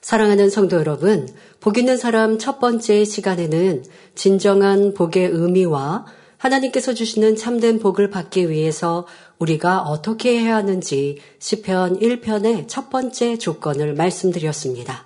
사랑하는 0.00 0.48
성도 0.48 0.76
여러분, 0.76 1.28
복 1.60 1.76
있는 1.76 1.98
사람 1.98 2.38
첫 2.38 2.58
번째 2.58 3.04
시간에는 3.04 3.84
진정한 4.14 4.94
복의 4.94 5.28
의미와 5.30 6.06
하나님께서 6.38 6.94
주시는 6.94 7.36
참된 7.36 7.78
복을 7.78 8.08
받기 8.08 8.48
위해서 8.48 9.06
우리가 9.38 9.82
어떻게 9.82 10.40
해야 10.40 10.56
하는지 10.56 11.18
시편 11.38 11.98
1편의 12.00 12.66
첫 12.66 12.88
번째 12.88 13.36
조건을 13.36 13.92
말씀드렸습니다. 13.92 15.04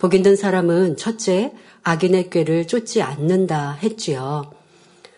복 0.00 0.14
있는 0.14 0.34
사람은 0.34 0.96
첫째, 0.96 1.52
악인의 1.84 2.30
꾀를 2.30 2.66
쫓지 2.66 3.02
않는다 3.02 3.78
했지요. 3.80 4.50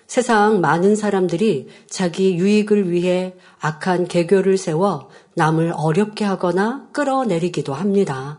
세상 0.06 0.60
많은 0.60 0.96
사람들이 0.96 1.68
자기 1.88 2.36
유익을 2.36 2.90
위해 2.90 3.34
악한 3.60 4.06
개교를 4.06 4.58
세워 4.58 5.08
남을 5.34 5.72
어렵게 5.74 6.26
하거나 6.26 6.88
끌어내리기도 6.92 7.72
합니다. 7.72 8.38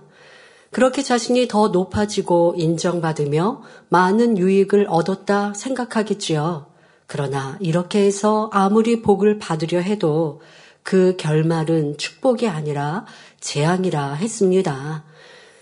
그렇게 0.72 1.02
자신이 1.02 1.48
더 1.48 1.70
높아지고 1.70 2.56
인정받으며 2.58 3.64
많은 3.90 4.38
유익을 4.38 4.86
얻었다 4.90 5.54
생각하겠지요. 5.54 6.68
그러나 7.08 7.58
이렇게 7.60 8.06
해서 8.06 8.50
아무리 8.54 9.02
복을 9.02 9.40
받으려 9.40 9.80
해도 9.80 10.42
그 10.84 11.16
결말은 11.18 11.98
축복이 11.98 12.48
아니라 12.48 13.06
재앙이라 13.40 14.14
했습니다. 14.14 15.04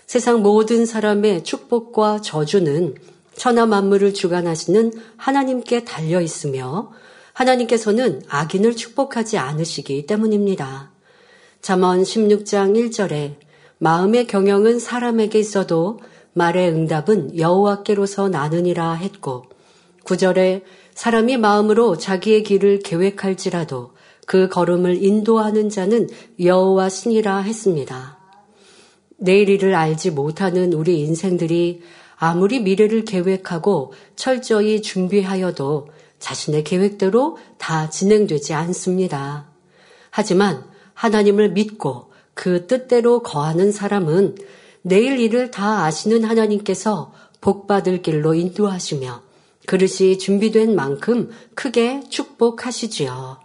세상 0.06 0.42
모든 0.42 0.84
사람의 0.84 1.44
축복과 1.44 2.20
저주는 2.20 2.94
천하 3.34 3.66
만물을 3.66 4.14
주관하시는 4.14 4.92
하나님께 5.16 5.84
달려 5.84 6.20
있으며 6.20 6.92
하나님께서는 7.32 8.22
악인을 8.28 8.74
축복하지 8.76 9.38
않으시기 9.38 10.06
때문입니다. 10.06 10.90
잠언 11.62 12.02
16장 12.02 12.74
1절에 12.74 13.47
마음의 13.78 14.26
경영은 14.26 14.78
사람에게 14.78 15.38
있어도 15.38 16.00
말의 16.32 16.70
응답은 16.70 17.38
여호와께로서 17.38 18.28
나느니라 18.28 18.92
했고 18.92 19.44
구절에 20.04 20.64
사람이 20.94 21.36
마음으로 21.36 21.96
자기의 21.96 22.42
길을 22.42 22.80
계획할지라도 22.80 23.92
그 24.26 24.48
걸음을 24.48 25.02
인도하는 25.02 25.68
자는 25.68 26.08
여호와 26.40 26.88
신이라 26.88 27.38
했습니다. 27.38 28.18
내일 29.16 29.48
일을 29.48 29.74
알지 29.74 30.10
못하는 30.10 30.72
우리 30.72 31.00
인생들이 31.00 31.82
아무리 32.16 32.60
미래를 32.60 33.04
계획하고 33.04 33.92
철저히 34.16 34.82
준비하여도 34.82 35.88
자신의 36.18 36.64
계획대로 36.64 37.38
다 37.58 37.90
진행되지 37.90 38.54
않습니다. 38.54 39.46
하지만 40.10 40.64
하나님을 40.94 41.50
믿고 41.50 42.10
그 42.38 42.68
뜻대로 42.68 43.18
거하는 43.24 43.72
사람은 43.72 44.36
내일 44.82 45.18
일을 45.18 45.50
다 45.50 45.84
아시는 45.84 46.22
하나님께서 46.22 47.12
복받을 47.40 48.00
길로 48.00 48.32
인도하시며 48.32 49.22
그릇이 49.66 50.18
준비된 50.18 50.76
만큼 50.76 51.30
크게 51.56 52.04
축복하시지요. 52.08 53.40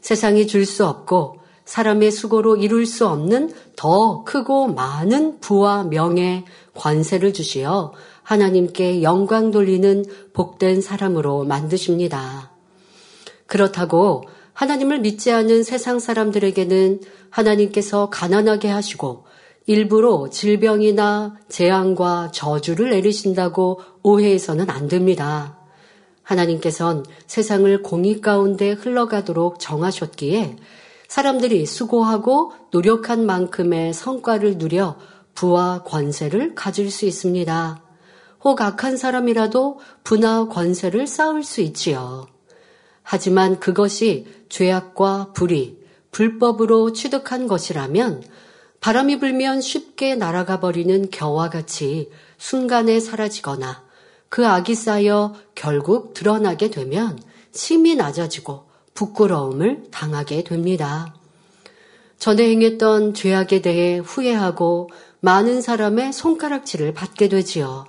세상이 0.00 0.46
줄 0.46 0.64
수 0.64 0.86
없고 0.86 1.40
사람의 1.64 2.12
수고로 2.12 2.54
이룰 2.54 2.86
수 2.86 3.08
없는 3.08 3.52
더 3.74 4.22
크고 4.22 4.68
많은 4.68 5.40
부와 5.40 5.82
명예, 5.82 6.44
관세를 6.74 7.32
주시어 7.32 7.92
하나님께 8.22 9.02
영광 9.02 9.50
돌리는 9.50 10.04
복된 10.34 10.82
사람으로 10.82 11.42
만드십니다. 11.42 12.52
그렇다고 13.48 14.22
하나님을 14.60 15.00
믿지 15.00 15.32
않은 15.32 15.62
세상 15.62 15.98
사람들에게는 15.98 17.00
하나님께서 17.30 18.10
가난하게 18.10 18.68
하시고 18.68 19.24
일부러 19.64 20.28
질병이나 20.28 21.38
재앙과 21.48 22.30
저주를 22.32 22.90
내리신다고 22.90 23.80
오해해서는 24.02 24.68
안 24.68 24.86
됩니다. 24.86 25.56
하나님께선 26.22 27.06
세상을 27.26 27.82
공의 27.82 28.20
가운데 28.20 28.72
흘러가도록 28.72 29.60
정하셨기에 29.60 30.56
사람들이 31.08 31.64
수고하고 31.64 32.52
노력한 32.70 33.24
만큼의 33.24 33.94
성과를 33.94 34.58
누려 34.58 34.98
부와 35.34 35.84
권세를 35.84 36.54
가질 36.54 36.90
수 36.90 37.06
있습니다. 37.06 37.82
혹 38.44 38.60
악한 38.60 38.98
사람이라도 38.98 39.78
부나 40.04 40.48
권세를 40.48 41.06
쌓을 41.06 41.44
수 41.44 41.62
있지요. 41.62 42.26
하지만 43.12 43.58
그것이 43.58 44.24
죄악과 44.50 45.32
불의, 45.32 45.78
불법으로 46.12 46.92
취득한 46.92 47.48
것이라면 47.48 48.22
바람이 48.78 49.18
불면 49.18 49.60
쉽게 49.60 50.14
날아가 50.14 50.60
버리는 50.60 51.10
겨와 51.10 51.50
같이 51.50 52.08
순간에 52.38 53.00
사라지거나 53.00 53.82
그 54.28 54.46
악이 54.46 54.76
쌓여 54.76 55.34
결국 55.56 56.14
드러나게 56.14 56.70
되면 56.70 57.18
심이 57.50 57.96
낮아지고 57.96 58.66
부끄러움을 58.94 59.88
당하게 59.90 60.44
됩니다. 60.44 61.12
전에 62.20 62.48
행했던 62.48 63.14
죄악에 63.14 63.60
대해 63.60 63.98
후회하고 63.98 64.88
많은 65.18 65.60
사람의 65.62 66.12
손가락질을 66.12 66.94
받게 66.94 67.28
되지요. 67.28 67.86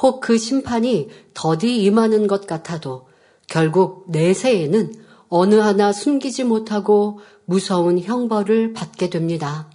혹 0.00 0.20
그 0.20 0.38
심판이 0.38 1.10
더디 1.34 1.82
임하는 1.82 2.26
것 2.26 2.46
같아도 2.46 3.07
결국 3.48 4.04
내세에는 4.08 4.94
어느 5.28 5.56
하나 5.56 5.92
숨기지 5.92 6.44
못하고 6.44 7.20
무서운 7.44 7.98
형벌을 7.98 8.72
받게 8.72 9.10
됩니다. 9.10 9.70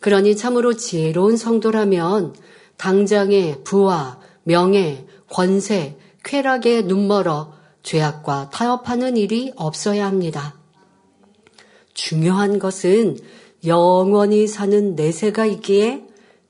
그러니 0.00 0.36
참으로 0.36 0.74
지혜로운 0.74 1.36
성도라면 1.36 2.34
당장의 2.76 3.64
부와 3.64 4.20
명예, 4.42 5.06
권세, 5.30 5.96
쾌락에 6.24 6.82
눈멀어 6.82 7.54
죄악과 7.82 8.50
타협하는 8.50 9.16
일이 9.16 9.52
없어야 9.56 10.06
합니다. 10.06 10.54
중요한 11.94 12.58
것은 12.58 13.18
영원히 13.66 14.46
사는 14.46 14.94
내세가 14.94 15.46
있기에 15.46 16.04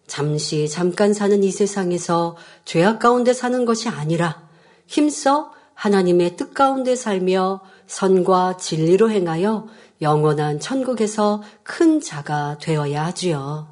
잠시 0.07 0.69
잠깐 0.69 1.13
사는 1.13 1.43
이 1.43 1.51
세상에서 1.51 2.37
죄악 2.65 2.99
가운데 2.99 3.33
사는 3.33 3.65
것이 3.65 3.89
아니라 3.89 4.49
힘써 4.87 5.54
하나님의 5.75 6.37
뜻 6.37 6.55
가운데 6.55 6.97
살며 6.97 7.61
선과 7.87 8.57
진리로 8.57 9.11
행하여 9.11 9.67
영원한 10.01 10.61
천국에서 10.61 11.43
큰 11.63 12.01
자가 12.01 12.59
되어야 12.59 13.05
하지요. 13.07 13.69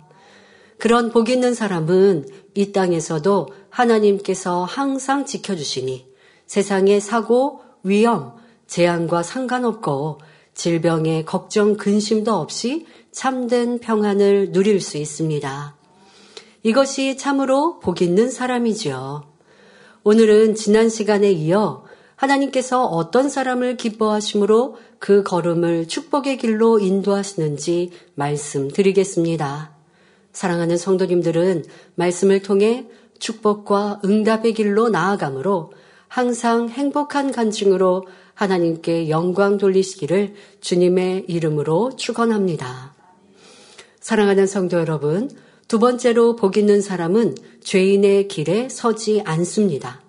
그런 0.79 1.11
복 1.11 1.31
있는 1.31 1.55
사람은 1.55 2.27
이 2.55 2.73
땅에서도 2.73 3.49
하나님께서 3.71 4.65
항상 4.65 5.25
지켜주시니 5.25 6.07
세상의 6.47 7.01
사고, 7.01 7.63
위험, 7.83 8.35
재앙과 8.67 9.23
상관없고 9.23 10.19
질병의 10.55 11.25
걱정, 11.25 11.77
근심도 11.77 12.35
없이 12.35 12.87
참된 13.11 13.79
평안을 13.79 14.53
누릴 14.53 14.81
수 14.81 14.99
있습니다. 14.99 15.77
이것이 16.63 17.17
참으로 17.17 17.81
복 17.81 18.03
있는 18.03 18.31
사람이지요. 18.31 19.25
오늘은 20.05 20.55
지난 20.55 20.89
시간에 20.89 21.31
이어 21.31 21.85
하나님께서 22.23 22.87
어떤 22.87 23.29
사람을 23.29 23.77
기뻐하심으로 23.77 24.77
그 25.01 25.25
걸음을 25.25 25.89
축복의 25.89 26.39
길로 26.39 26.79
인도하시는지 26.79 27.91
말씀드리겠습니다. 28.15 29.73
사랑하는 30.33 30.77
성도님들은 30.77 31.65
말씀을 31.97 32.43
통해 32.43 32.87
축복과 33.19 34.03
응답의 34.05 34.55
길로 34.55 34.89
나아가므로 34.89 35.73
항상 36.07 36.69
행복한 36.69 37.33
간증으로 37.33 38.07
하나님께 38.35 39.09
영광 39.09 39.59
돌리시기를 39.59 40.35
주님의 40.61 41.25
이름으로 41.27 41.97
축원합니다. 41.97 42.95
사랑하는 44.01 44.47
성도 44.47 44.79
여러분, 44.79 45.29
두 45.67 45.81
번째로 45.81 46.37
복 46.37 46.57
있는 46.57 46.81
사람은 46.81 47.35
죄인의 47.63 48.29
길에 48.29 48.69
서지 48.69 49.23
않습니다. 49.25 50.02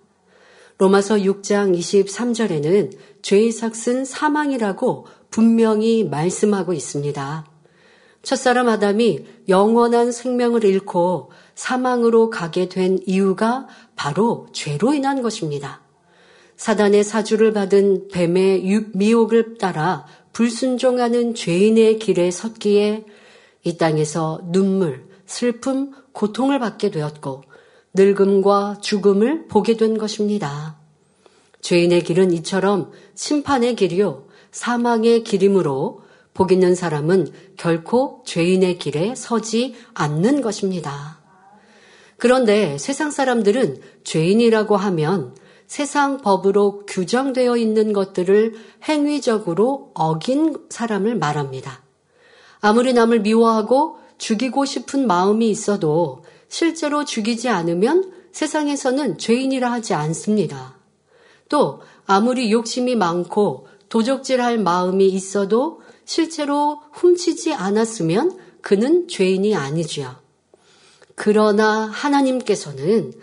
로마서 0.77 1.17
6장 1.17 1.77
23절에는 1.77 2.97
죄의 3.21 3.51
삭은 3.51 4.05
사망이라고 4.05 5.07
분명히 5.29 6.03
말씀하고 6.03 6.73
있습니다. 6.73 7.45
첫사람 8.23 8.69
아담이 8.69 9.25
영원한 9.49 10.11
생명을 10.11 10.63
잃고 10.63 11.31
사망으로 11.55 12.29
가게 12.29 12.69
된 12.69 12.97
이유가 13.05 13.67
바로 13.95 14.47
죄로 14.53 14.93
인한 14.93 15.21
것입니다. 15.21 15.81
사단의 16.55 17.03
사주를 17.03 17.51
받은 17.51 18.07
뱀의 18.09 18.63
미혹을 18.93 19.57
따라 19.57 20.05
불순종하는 20.31 21.35
죄인의 21.35 21.99
길에 21.99 22.31
섰기에 22.31 23.05
이 23.63 23.77
땅에서 23.77 24.41
눈물, 24.51 25.07
슬픔, 25.25 25.91
고통을 26.13 26.59
받게 26.59 26.91
되었고 26.91 27.43
늙음과 27.93 28.77
죽음을 28.81 29.47
보게 29.47 29.77
된 29.77 29.97
것입니다. 29.97 30.77
죄인의 31.61 32.03
길은 32.03 32.31
이처럼 32.33 32.91
심판의 33.15 33.75
길이요, 33.75 34.25
사망의 34.51 35.23
길이므로 35.23 36.01
복 36.33 36.51
있는 36.51 36.75
사람은 36.75 37.31
결코 37.57 38.23
죄인의 38.25 38.79
길에 38.79 39.13
서지 39.15 39.75
않는 39.93 40.41
것입니다. 40.41 41.21
그런데 42.17 42.77
세상 42.77 43.11
사람들은 43.11 43.81
죄인이라고 44.03 44.75
하면 44.75 45.35
세상 45.67 46.17
법으로 46.17 46.85
규정되어 46.85 47.57
있는 47.57 47.93
것들을 47.93 48.53
행위적으로 48.87 49.91
어긴 49.93 50.55
사람을 50.69 51.15
말합니다. 51.15 51.81
아무리 52.61 52.93
남을 52.93 53.21
미워하고 53.21 53.97
죽이고 54.17 54.65
싶은 54.65 55.05
마음이 55.05 55.49
있어도 55.49 56.23
실제로 56.53 57.03
죽이지 57.03 57.49
않으면 57.49 58.13
세상에서는 58.31 59.17
죄인이라 59.17 59.71
하지 59.71 59.95
않습니다. 59.95 60.77
또 61.49 61.81
아무리 62.05 62.51
욕심이 62.51 62.95
많고 62.95 63.67
도적질할 63.89 64.59
마음이 64.59 65.07
있어도 65.07 65.81
실제로 66.05 66.79
훔치지 66.91 67.55
않았으면 67.55 68.37
그는 68.61 69.07
죄인이 69.07 69.55
아니지요. 69.55 70.15
그러나 71.15 71.87
하나님께서는 71.87 73.13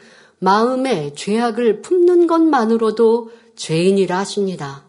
마음에 0.41 1.15
죄악을 1.15 1.83
품는 1.83 2.27
것만으로도 2.27 3.31
죄인이라 3.55 4.19
하십니다. 4.19 4.87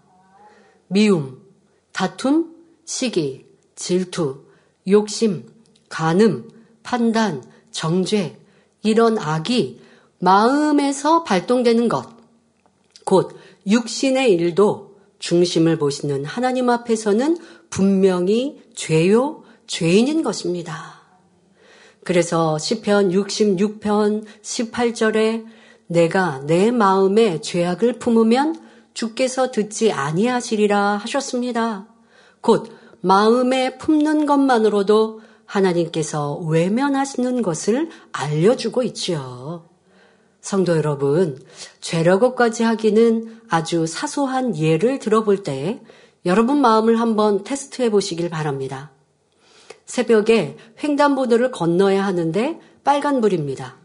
미움, 0.88 1.44
다툼, 1.92 2.56
시기, 2.86 3.46
질투, 3.76 4.46
욕심, 4.88 5.46
간음, 5.90 6.50
판단, 6.82 7.51
정죄, 7.72 8.38
이런 8.84 9.18
악이 9.18 9.82
마음에서 10.20 11.24
발동되는 11.24 11.90
것, 11.90 12.08
곧 13.06 13.36
육신의 13.68 14.32
일도 14.34 14.96
중심을 15.20 15.78
보시는 15.78 16.26
하나님 16.26 16.70
앞에서는 16.70 17.38
분명히 17.70 18.62
죄요, 18.76 19.44
죄인인 19.68 20.24
것입니다. 20.24 21.02
그래서 22.04 22.58
시편 22.58 23.12
66편 23.12 24.26
18절에 24.42 25.46
내가 25.88 26.42
내 26.46 26.72
마음에 26.72 27.42
죄악을 27.42 28.00
품으면 28.00 28.60
주께서 28.94 29.52
듣지 29.52 29.92
아니하시리라 29.92 30.98
하셨습니다. 30.98 31.88
곧 32.42 32.72
마음에 33.02 33.78
품는 33.78 34.26
것만으로도 34.26 35.22
하나님께서 35.52 36.36
외면하시는 36.36 37.42
것을 37.42 37.90
알려주고 38.14 38.84
있지요. 38.84 39.66
성도 40.40 40.76
여러분, 40.78 41.40
죄라고까지 41.82 42.64
하기는 42.64 43.42
아주 43.50 43.86
사소한 43.86 44.58
예를 44.58 45.00
들어볼 45.00 45.44
때 45.44 45.82
여러분 46.26 46.62
마음을 46.62 47.00
한번 47.00 47.44
테스트해 47.44 47.90
보시길 47.90 48.30
바랍니다. 48.30 48.92
새벽에 49.86 50.58
횡단보도를 50.82 51.52
건너야 51.52 52.06
하는데 52.06 52.60
빨간불입니다. 52.84 53.76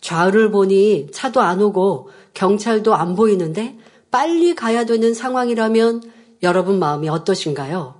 좌우를 0.00 0.50
보니 0.50 1.08
차도 1.12 1.40
안 1.40 1.62
오고 1.62 2.10
경찰도 2.34 2.94
안 2.94 3.16
보이는데 3.16 3.78
빨리 4.10 4.54
가야 4.54 4.84
되는 4.84 5.14
상황이라면 5.14 6.02
여러분 6.42 6.78
마음이 6.78 7.08
어떠신가요? 7.08 7.99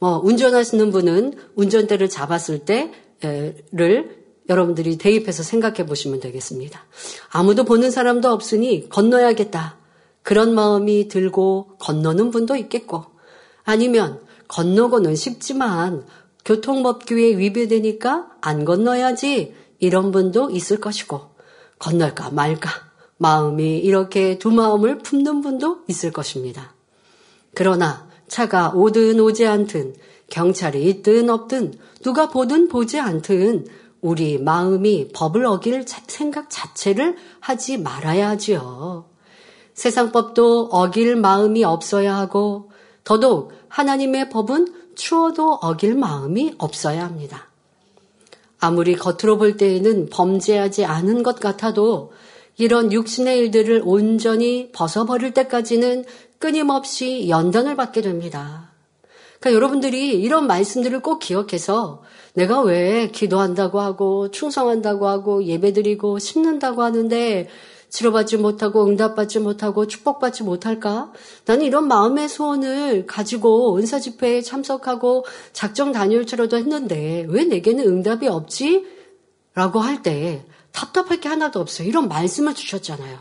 뭐 0.00 0.18
운전하시는 0.24 0.90
분은 0.90 1.34
운전대를 1.54 2.08
잡았을 2.08 2.64
때를 2.64 4.20
여러분들이 4.48 4.98
대입해서 4.98 5.42
생각해 5.42 5.86
보시면 5.86 6.18
되겠습니다. 6.20 6.84
아무도 7.30 7.64
보는 7.64 7.90
사람도 7.90 8.30
없으니 8.30 8.88
건너야겠다. 8.88 9.76
그런 10.22 10.54
마음이 10.54 11.08
들고 11.08 11.76
건너는 11.78 12.30
분도 12.30 12.56
있겠고 12.56 13.04
아니면 13.62 14.20
건너고는 14.48 15.14
쉽지만 15.14 16.04
교통법규에 16.44 17.38
위배되니까 17.38 18.30
안 18.40 18.64
건너야지 18.64 19.54
이런 19.78 20.10
분도 20.10 20.50
있을 20.50 20.80
것이고 20.80 21.20
건널까 21.78 22.30
말까 22.30 22.70
마음이 23.18 23.78
이렇게 23.78 24.38
두 24.38 24.50
마음을 24.50 24.98
품는 24.98 25.42
분도 25.42 25.80
있을 25.88 26.10
것입니다. 26.10 26.74
그러나 27.54 28.09
차가 28.30 28.70
오든 28.74 29.18
오지 29.18 29.44
않든 29.44 29.96
경찰이 30.30 30.84
있든 30.84 31.28
없든 31.28 31.74
누가 32.02 32.28
보든 32.28 32.68
보지 32.68 32.98
않든 33.00 33.66
우리 34.00 34.38
마음이 34.38 35.08
법을 35.12 35.44
어길 35.44 35.84
생각 36.06 36.48
자체를 36.48 37.16
하지 37.40 37.76
말아야 37.76 38.30
하지요. 38.30 39.04
세상 39.74 40.12
법도 40.12 40.68
어길 40.70 41.16
마음이 41.16 41.64
없어야 41.64 42.16
하고 42.16 42.70
더더욱 43.02 43.52
하나님의 43.68 44.30
법은 44.30 44.74
추워도 44.94 45.54
어길 45.54 45.96
마음이 45.96 46.54
없어야 46.58 47.04
합니다. 47.04 47.48
아무리 48.60 48.94
겉으로 48.94 49.38
볼 49.38 49.56
때에는 49.56 50.08
범죄하지 50.10 50.84
않은 50.84 51.24
것 51.24 51.40
같아도 51.40 52.12
이런 52.60 52.92
육신의 52.92 53.38
일들을 53.38 53.82
온전히 53.84 54.70
벗어버릴 54.72 55.32
때까지는 55.32 56.04
끊임없이 56.38 57.28
연단을 57.28 57.74
받게 57.76 58.02
됩니다. 58.02 58.70
그러니까 59.40 59.56
여러분들이 59.56 60.20
이런 60.20 60.46
말씀들을 60.46 61.00
꼭 61.00 61.18
기억해서 61.18 62.02
내가 62.34 62.60
왜 62.60 63.08
기도한다고 63.08 63.80
하고 63.80 64.30
충성한다고 64.30 65.08
하고 65.08 65.44
예배드리고 65.44 66.18
심는다고 66.18 66.82
하는데 66.82 67.48
치료받지 67.88 68.36
못하고 68.36 68.86
응답받지 68.86 69.40
못하고 69.40 69.86
축복받지 69.86 70.44
못할까? 70.44 71.12
나는 71.46 71.64
이런 71.64 71.88
마음의 71.88 72.28
소원을 72.28 73.06
가지고 73.06 73.78
은사 73.78 73.98
집회에 73.98 74.42
참석하고 74.42 75.24
작정 75.52 75.90
다녀올지라도 75.90 76.56
했는데 76.56 77.26
왜 77.28 77.44
내게는 77.44 77.84
응답이 77.86 78.28
없지? 78.28 78.86
라고 79.54 79.80
할 79.80 80.02
때 80.02 80.44
답답할 80.72 81.20
게 81.20 81.28
하나도 81.28 81.60
없어요. 81.60 81.88
이런 81.88 82.08
말씀을 82.08 82.54
주셨잖아요. 82.54 83.18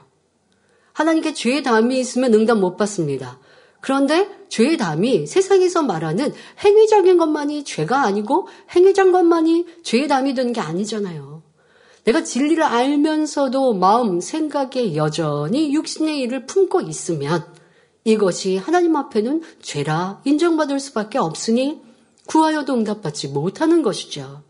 하나님께 0.94 1.34
죄의 1.34 1.64
담이 1.64 2.00
있으면 2.00 2.34
응답 2.34 2.60
못 2.60 2.78
받습니다. 2.78 3.40
그런데 3.82 4.30
죄의 4.50 4.78
담이 4.78 5.28
세상에서 5.28 5.84
말하는 5.84 6.34
행위적인 6.64 7.18
것만이 7.18 7.64
죄가 7.64 8.04
아니고 8.04 8.48
행위적인 8.76 9.12
것만이 9.12 9.66
죄의 9.84 10.08
담이 10.08 10.34
되는 10.34 10.52
게 10.52 10.60
아니잖아요. 10.60 11.42
내가 12.04 12.24
진리를 12.24 12.62
알면서도 12.62 13.74
마음, 13.74 14.20
생각에 14.20 14.96
여전히 14.96 15.74
육신의 15.74 16.20
일을 16.22 16.46
품고 16.46 16.82
있으면 16.82 17.46
이것이 18.04 18.58
하나님 18.58 18.96
앞에는 18.96 19.44
죄라 19.62 20.22
인정받을 20.26 20.80
수밖에 20.80 21.18
없으니 21.18 21.82
구하여도 22.26 22.74
응답받지 22.74 23.30
못하는 23.30 23.82
것이죠. 23.84 24.44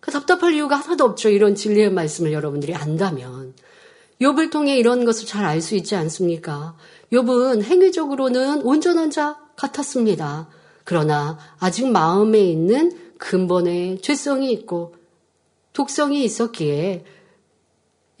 그 0.00 0.10
답답할 0.10 0.54
이유가 0.54 0.76
하나도 0.76 1.04
없죠. 1.04 1.28
이런 1.28 1.54
진리의 1.54 1.92
말씀을 1.92 2.32
여러분들이 2.32 2.74
안다면. 2.74 3.54
욥을 4.20 4.50
통해 4.50 4.76
이런 4.76 5.04
것을 5.04 5.26
잘 5.26 5.44
알 5.44 5.60
수 5.62 5.74
있지 5.76 5.94
않습니까? 5.96 6.76
욥은 7.12 7.62
행위적으로는 7.62 8.62
온전한 8.62 9.10
자 9.10 9.38
같았습니다. 9.56 10.48
그러나 10.84 11.38
아직 11.58 11.88
마음에 11.88 12.40
있는 12.40 12.92
근본의 13.18 14.00
죄성이 14.00 14.52
있고 14.52 14.94
독성이 15.72 16.24
있었기에 16.24 17.04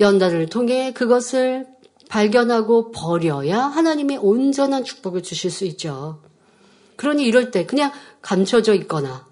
연단을 0.00 0.46
통해 0.46 0.92
그것을 0.92 1.66
발견하고 2.08 2.90
버려야 2.90 3.60
하나님의 3.60 4.18
온전한 4.18 4.84
축복을 4.84 5.22
주실 5.22 5.50
수 5.50 5.64
있죠. 5.66 6.20
그러니 6.96 7.24
이럴 7.24 7.50
때 7.50 7.66
그냥 7.66 7.92
감춰져 8.20 8.74
있거나 8.74 9.29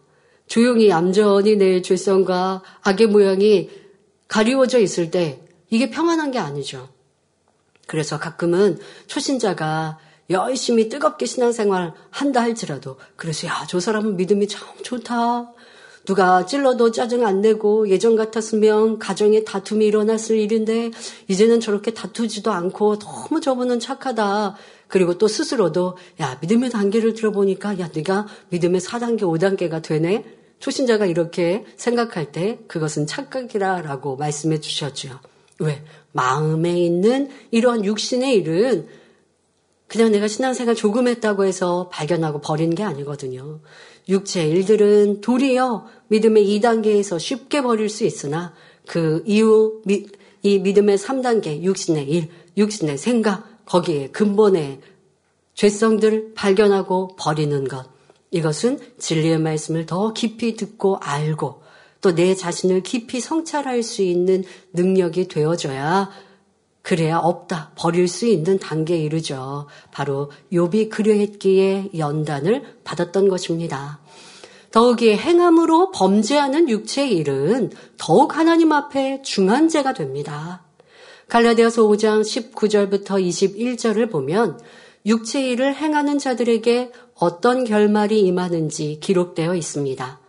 조용히 0.49 0.89
얌전히 0.89 1.57
내 1.57 1.81
죄성과 1.83 2.63
악의 2.83 3.07
모양이 3.09 3.71
가리워져 4.27 4.79
있을 4.79 5.11
때 5.11 5.41
이게 5.71 5.91
평안한 5.91 6.31
게 6.31 6.39
아니죠. 6.39 6.89
그래서 7.87 8.19
가끔은 8.19 8.79
초신자가 9.07 9.99
열심히 10.31 10.89
뜨겁게 10.89 11.25
신앙생활 11.27 11.95
한다 12.11 12.43
할지라도 12.43 12.99
그래서 13.17 13.47
야 13.47 13.65
저 13.69 13.81
사람은 13.81 14.17
믿음이 14.17 14.49
참 14.49 14.67
좋다. 14.83 15.53
누가 16.05 16.47
찔러도 16.47 16.91
짜증 16.93 17.27
안 17.27 17.43
내고 17.43 17.89
예전 17.91 18.17
같았으면 18.17 18.99
가정에 18.99 19.45
다툼이 19.45 19.87
일어났을 19.87 20.39
일인데 20.39 20.91
이제는 21.29 21.61
저렇게 21.61 21.93
다투지도 21.93 22.51
않고 22.51 22.99
너무 22.99 23.41
저분은 23.43 23.79
착하다. 23.81 24.57
그리고 24.87 25.19
또 25.19 25.29
스스로도 25.29 25.99
야 26.21 26.39
믿음의 26.41 26.71
단계를 26.71 27.13
들어보니까 27.13 27.79
야 27.79 27.91
네가 27.95 28.27
믿음의 28.49 28.81
4단계 28.81 29.23
5단계가 29.23 29.83
되네. 29.83 30.38
초신자가 30.59 31.07
이렇게 31.07 31.65
생각할 31.77 32.33
때 32.33 32.59
그것은 32.67 33.07
착각이라라고 33.07 34.17
말씀해 34.17 34.61
주셨죠. 34.61 35.21
왜? 35.61 35.83
마음에 36.13 36.79
있는 36.81 37.29
이러한 37.51 37.85
육신의 37.85 38.35
일은 38.37 38.89
그냥 39.87 40.13
내가 40.13 40.29
신앙생활 40.29 40.75
조금 40.75 41.09
했다고 41.09 41.45
해서 41.45 41.89
발견하고 41.91 42.41
버리는 42.41 42.75
게 42.75 42.83
아니거든요. 42.83 43.61
육체 44.09 44.47
일들은 44.47 45.21
도리어 45.21 45.87
믿음의 46.09 46.47
2단계에서 46.47 47.19
쉽게 47.19 47.63
버릴 47.63 47.89
수 47.89 48.05
있으나 48.05 48.55
그 48.87 49.23
이후 49.27 49.83
이 50.43 50.59
믿음의 50.59 50.99
3단계 50.99 51.63
육신의 51.63 52.09
일, 52.09 52.29
육신의 52.57 52.99
생각 52.99 53.65
거기에 53.67 54.09
근본의 54.09 54.81
죄성들 55.55 56.33
발견하고 56.35 57.17
버리는 57.17 57.67
것 57.67 57.87
이것은 58.31 58.79
진리의 58.99 59.39
말씀을 59.39 59.87
더 59.87 60.13
깊이 60.13 60.57
듣고 60.57 60.99
알고 60.99 61.63
또 62.01 62.15
내 62.15 62.35
자신을 62.35 62.83
깊이 62.83 63.21
성찰할 63.21 63.83
수 63.83 64.03
있는 64.03 64.45
능력이 64.73 65.29
되어져야 65.29 66.11
그래야 66.83 67.19
없다 67.19 67.73
버릴 67.77 68.09
수 68.09 68.27
있는 68.27 68.59
단계에 68.59 68.99
이르죠. 68.99 69.67
바로 69.93 70.31
욥이 70.53 70.89
그려했기에 70.91 71.91
연단을 71.99 72.77
받았던 72.85 73.29
것입니다. 73.29 73.99
더욱이 74.71 75.15
행함으로 75.15 75.91
범죄하는 75.91 76.69
육체의 76.69 77.13
일은 77.17 77.73
더욱 77.99 78.37
하나님 78.37 78.73
앞에 78.73 79.23
중한 79.23 79.69
죄가 79.69 79.93
됩니다. 79.93 80.63
갈라디아서 81.29 81.83
5장 81.83 82.23
19절부터 82.23 83.23
21절을 83.23 84.11
보면 84.11 84.59
육체의 85.05 85.51
일을 85.53 85.75
행하는 85.75 86.19
자들에게 86.19 86.93
어떤 87.21 87.65
결말이 87.65 88.21
임하는지 88.21 88.99
기록되어 89.01 89.55
있습니다. 89.55 90.21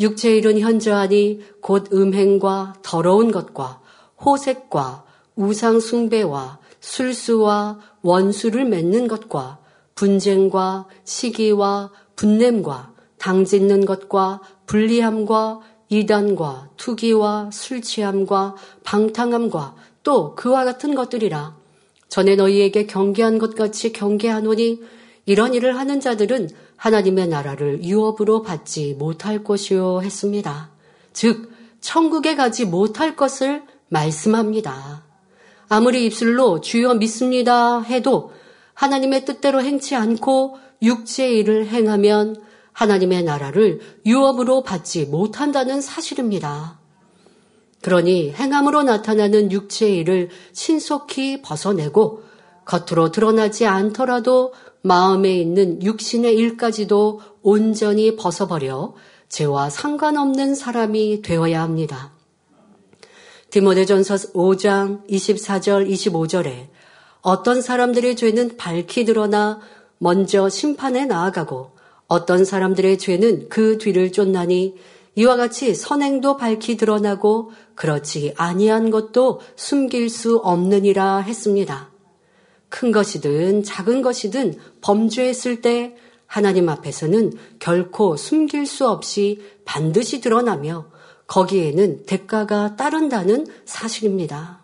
육체의 0.00 0.38
일은 0.38 0.58
현저하니 0.58 1.40
곧 1.60 1.92
음행과 1.92 2.74
더러운 2.82 3.30
것과 3.32 3.80
호색과 4.24 5.04
우상 5.36 5.80
숭배와 5.80 6.58
술수와 6.80 7.78
원수를 8.02 8.64
맺는 8.64 9.08
것과 9.08 9.58
분쟁과 9.94 10.86
시기와 11.04 11.90
분냄과 12.16 12.92
당짓는 13.18 13.84
것과 13.84 14.40
불리함과 14.66 15.60
이단과 15.88 16.70
투기와 16.76 17.50
술취함과 17.52 18.56
방탕함과 18.82 19.76
또 20.02 20.34
그와 20.34 20.64
같은 20.64 20.94
것들이라 20.94 21.54
전에 22.08 22.34
너희에게 22.36 22.86
경계한 22.86 23.38
것 23.38 23.54
같이 23.54 23.92
경계하노니 23.92 24.82
이런 25.26 25.54
일을 25.54 25.78
하는 25.78 26.00
자들은 26.00 26.48
하나님의 26.76 27.28
나라를 27.28 27.84
유업으로 27.84 28.42
받지 28.42 28.94
못할 28.94 29.44
것이요 29.44 30.00
했습니다. 30.02 30.70
즉 31.12 31.52
천국에 31.80 32.34
가지 32.34 32.64
못할 32.64 33.14
것을 33.14 33.62
말씀합니다. 33.88 35.04
아무리 35.68 36.06
입술로 36.06 36.60
주여 36.60 36.94
믿습니다 36.94 37.80
해도 37.80 38.32
하나님의 38.74 39.24
뜻대로 39.24 39.62
행치 39.62 39.94
않고 39.94 40.58
육체의 40.82 41.38
일을 41.38 41.68
행하면 41.68 42.36
하나님의 42.72 43.22
나라를 43.22 43.80
유업으로 44.04 44.62
받지 44.62 45.04
못한다는 45.04 45.80
사실입니다. 45.80 46.78
그러니 47.82 48.32
행함으로 48.32 48.82
나타나는 48.82 49.52
육체의 49.52 49.98
일을 49.98 50.30
신속히 50.52 51.42
벗어내고 51.42 52.22
겉으로 52.64 53.10
드러나지 53.10 53.66
않더라도 53.66 54.54
마음에 54.82 55.34
있는 55.36 55.82
육신의 55.82 56.36
일까지도 56.36 57.20
온전히 57.42 58.16
벗어버려 58.16 58.94
죄와 59.28 59.70
상관없는 59.70 60.54
사람이 60.54 61.22
되어야 61.22 61.62
합니다. 61.62 62.12
디모데전서 63.50 64.32
5장 64.32 65.06
24절 65.08 65.88
25절에 65.88 66.68
어떤 67.20 67.62
사람들의 67.62 68.16
죄는 68.16 68.56
밝히 68.56 69.04
드러나 69.04 69.60
먼저 69.98 70.48
심판에 70.48 71.06
나아가고 71.06 71.70
어떤 72.08 72.44
사람들의 72.44 72.98
죄는 72.98 73.48
그 73.48 73.78
뒤를 73.78 74.10
쫓나니 74.10 74.74
이와 75.14 75.36
같이 75.36 75.74
선행도 75.74 76.36
밝히 76.36 76.76
드러나고 76.76 77.52
그렇지 77.74 78.34
아니한 78.36 78.90
것도 78.90 79.40
숨길 79.54 80.10
수 80.10 80.38
없느니라 80.38 81.18
했습니다. 81.18 81.91
큰 82.72 82.90
것이든 82.90 83.62
작은 83.64 84.00
것이든 84.00 84.58
범죄했을 84.80 85.60
때 85.60 85.94
하나님 86.26 86.70
앞에서는 86.70 87.34
결코 87.58 88.16
숨길 88.16 88.66
수 88.66 88.88
없이 88.88 89.42
반드시 89.66 90.22
드러나며 90.22 90.86
거기에는 91.26 92.06
대가가 92.06 92.74
따른다는 92.74 93.46
사실입니다. 93.66 94.62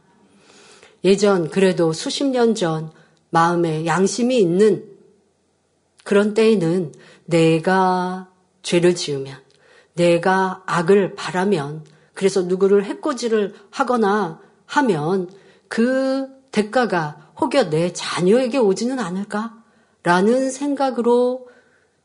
예전 1.05 1.51
그래도 1.51 1.93
수십 1.93 2.25
년 2.25 2.55
전 2.55 2.91
마음에 3.29 3.85
양심이 3.85 4.39
있는 4.39 4.87
그런 6.03 6.33
때에는 6.33 6.95
내가 7.27 8.31
죄를 8.63 8.95
지으면 8.95 9.37
내가 9.93 10.63
악을 10.65 11.15
바라면 11.15 11.85
그래서 12.15 12.41
누구를 12.41 12.87
해코지를 12.87 13.55
하거나 13.71 14.41
하면 14.65 15.31
그 15.69 16.27
대가가 16.51 17.28
혹여 17.41 17.71
내 17.71 17.93
자녀에게 17.93 18.59
오지는 18.59 18.99
않을까라는 18.99 20.51
생각으로 20.51 21.49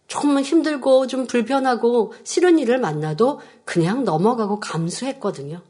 조금 0.07 0.39
힘들고 0.39 1.07
좀 1.07 1.25
불편하고 1.25 2.13
싫은 2.23 2.59
일을 2.59 2.79
만나도 2.79 3.39
그냥 3.65 4.03
넘어가고 4.03 4.59
감수했거든요. 4.59 5.61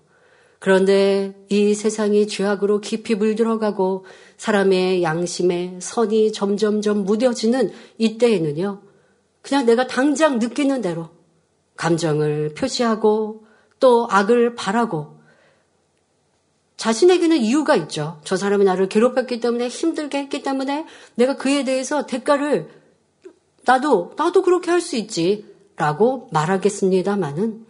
그런데 0.59 1.35
이 1.49 1.73
세상이 1.73 2.27
죄악으로 2.27 2.79
깊이 2.79 3.15
물들어가고 3.15 4.05
사람의 4.37 5.03
양심에 5.03 5.79
선이 5.81 6.31
점점점 6.31 7.03
무뎌지는 7.03 7.71
이때에는요. 7.97 8.81
그냥 9.41 9.65
내가 9.65 9.87
당장 9.87 10.39
느끼는 10.39 10.81
대로 10.81 11.09
감정을 11.75 12.53
표시하고 12.53 13.45
또 13.79 14.07
악을 14.09 14.55
바라고 14.55 15.19
자신에게는 16.77 17.37
이유가 17.37 17.75
있죠. 17.75 18.19
저 18.23 18.35
사람이 18.35 18.65
나를 18.65 18.89
괴롭혔기 18.89 19.39
때문에 19.39 19.67
힘들게 19.67 20.17
했기 20.17 20.43
때문에 20.43 20.85
내가 21.15 21.35
그에 21.37 21.63
대해서 21.63 22.05
대가를 22.05 22.69
나도, 23.65 24.13
나도 24.17 24.41
그렇게 24.41 24.71
할 24.71 24.81
수 24.81 24.95
있지. 24.95 25.45
라고 25.75 26.29
말하겠습니다마는 26.31 27.65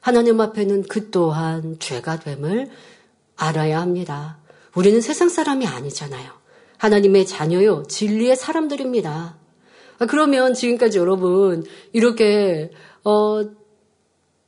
하나님 0.00 0.40
앞에는 0.40 0.82
그 0.88 1.10
또한 1.10 1.76
죄가 1.78 2.18
됨을 2.18 2.70
알아야 3.36 3.80
합니다. 3.80 4.38
우리는 4.74 5.00
세상 5.00 5.28
사람이 5.28 5.66
아니잖아요. 5.66 6.28
하나님의 6.78 7.26
자녀요, 7.26 7.84
진리의 7.84 8.36
사람들입니다. 8.36 9.36
아, 9.98 10.06
그러면 10.06 10.54
지금까지 10.54 10.98
여러분, 10.98 11.64
이렇게, 11.92 12.70
어, 13.04 13.42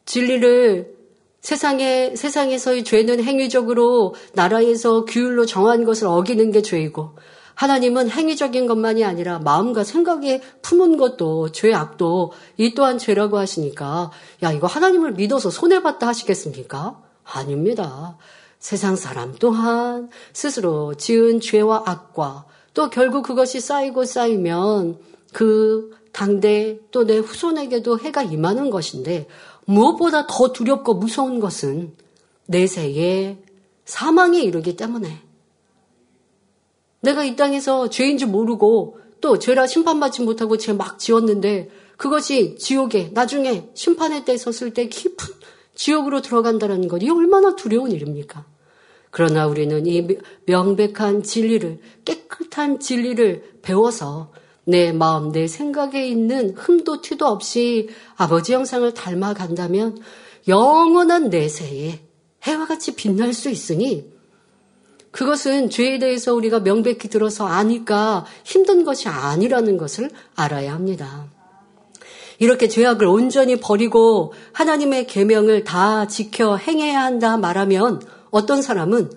진리를 0.04 0.97
세상에, 1.40 2.14
세상에서의 2.16 2.84
죄는 2.84 3.22
행위적으로 3.22 4.14
나라에서 4.34 5.04
규율로 5.04 5.46
정한 5.46 5.84
것을 5.84 6.06
어기는 6.06 6.50
게 6.50 6.62
죄이고, 6.62 7.14
하나님은 7.58 8.08
행위적인 8.08 8.68
것만이 8.68 9.04
아니라 9.04 9.40
마음과 9.40 9.82
생각에 9.82 10.40
품은 10.62 10.96
것도 10.96 11.50
죄 11.50 11.74
악도 11.74 12.30
이 12.56 12.72
또한 12.74 12.98
죄라고 12.98 13.36
하시니까 13.36 14.12
야 14.44 14.52
이거 14.52 14.68
하나님을 14.68 15.14
믿어서 15.14 15.50
손해 15.50 15.82
봤다 15.82 16.06
하시겠습니까? 16.06 17.02
아닙니다. 17.24 18.16
세상 18.60 18.94
사람 18.94 19.34
또한 19.40 20.08
스스로 20.32 20.94
지은 20.94 21.40
죄와 21.40 21.82
악과 21.84 22.44
또 22.74 22.90
결국 22.90 23.24
그것이 23.24 23.58
쌓이고 23.58 24.04
쌓이면 24.04 25.00
그 25.32 25.90
당대 26.12 26.78
또 26.92 27.04
내 27.04 27.18
후손에게도 27.18 27.98
해가 27.98 28.22
임하는 28.22 28.70
것인데 28.70 29.26
무엇보다 29.68 30.26
더 30.26 30.52
두렵고 30.52 30.94
무서운 30.94 31.40
것은 31.40 31.92
내세에 32.46 33.38
사망에 33.84 34.40
이르기 34.40 34.76
때문에 34.76 35.22
내가 37.00 37.24
이 37.24 37.36
땅에서 37.36 37.90
죄인 37.90 38.16
줄 38.16 38.28
모르고 38.28 38.98
또 39.20 39.38
죄라 39.38 39.66
심판받지 39.66 40.22
못하고 40.22 40.56
죄 40.56 40.72
막 40.72 40.98
지었는데 40.98 41.70
그것이 41.98 42.56
지옥에 42.56 43.10
나중에 43.12 43.68
심판의 43.74 44.24
때 44.24 44.36
섰을 44.38 44.72
때 44.72 44.88
깊은 44.88 45.34
지옥으로 45.74 46.22
들어간다는 46.22 46.88
것, 46.88 47.02
이 47.02 47.10
얼마나 47.10 47.54
두려운 47.54 47.92
일입니까? 47.92 48.46
그러나 49.10 49.46
우리는 49.46 49.86
이 49.86 50.06
명백한 50.46 51.22
진리를, 51.22 51.78
깨끗한 52.04 52.80
진리를 52.80 53.60
배워서 53.62 54.32
내 54.68 54.92
마음, 54.92 55.32
내 55.32 55.46
생각에 55.48 56.06
있는 56.06 56.54
흠도 56.54 57.00
티도 57.00 57.24
없이 57.26 57.88
아버지 58.16 58.52
형상을 58.52 58.92
닮아간다면 58.92 59.98
영원한 60.46 61.30
내세에 61.30 62.00
해와 62.42 62.66
같이 62.66 62.94
빛날 62.94 63.32
수 63.32 63.48
있으니 63.48 64.12
그것은 65.10 65.70
죄에 65.70 65.98
대해서 65.98 66.34
우리가 66.34 66.60
명백히 66.60 67.08
들어서 67.08 67.46
아니까 67.46 68.26
힘든 68.44 68.84
것이 68.84 69.08
아니라는 69.08 69.78
것을 69.78 70.10
알아야 70.36 70.74
합니다. 70.74 71.28
이렇게 72.38 72.68
죄악을 72.68 73.06
온전히 73.06 73.58
버리고 73.58 74.34
하나님의 74.52 75.06
계명을 75.06 75.64
다 75.64 76.06
지켜 76.08 76.56
행해야 76.56 77.02
한다 77.02 77.38
말하면 77.38 78.02
어떤 78.30 78.60
사람은 78.60 79.10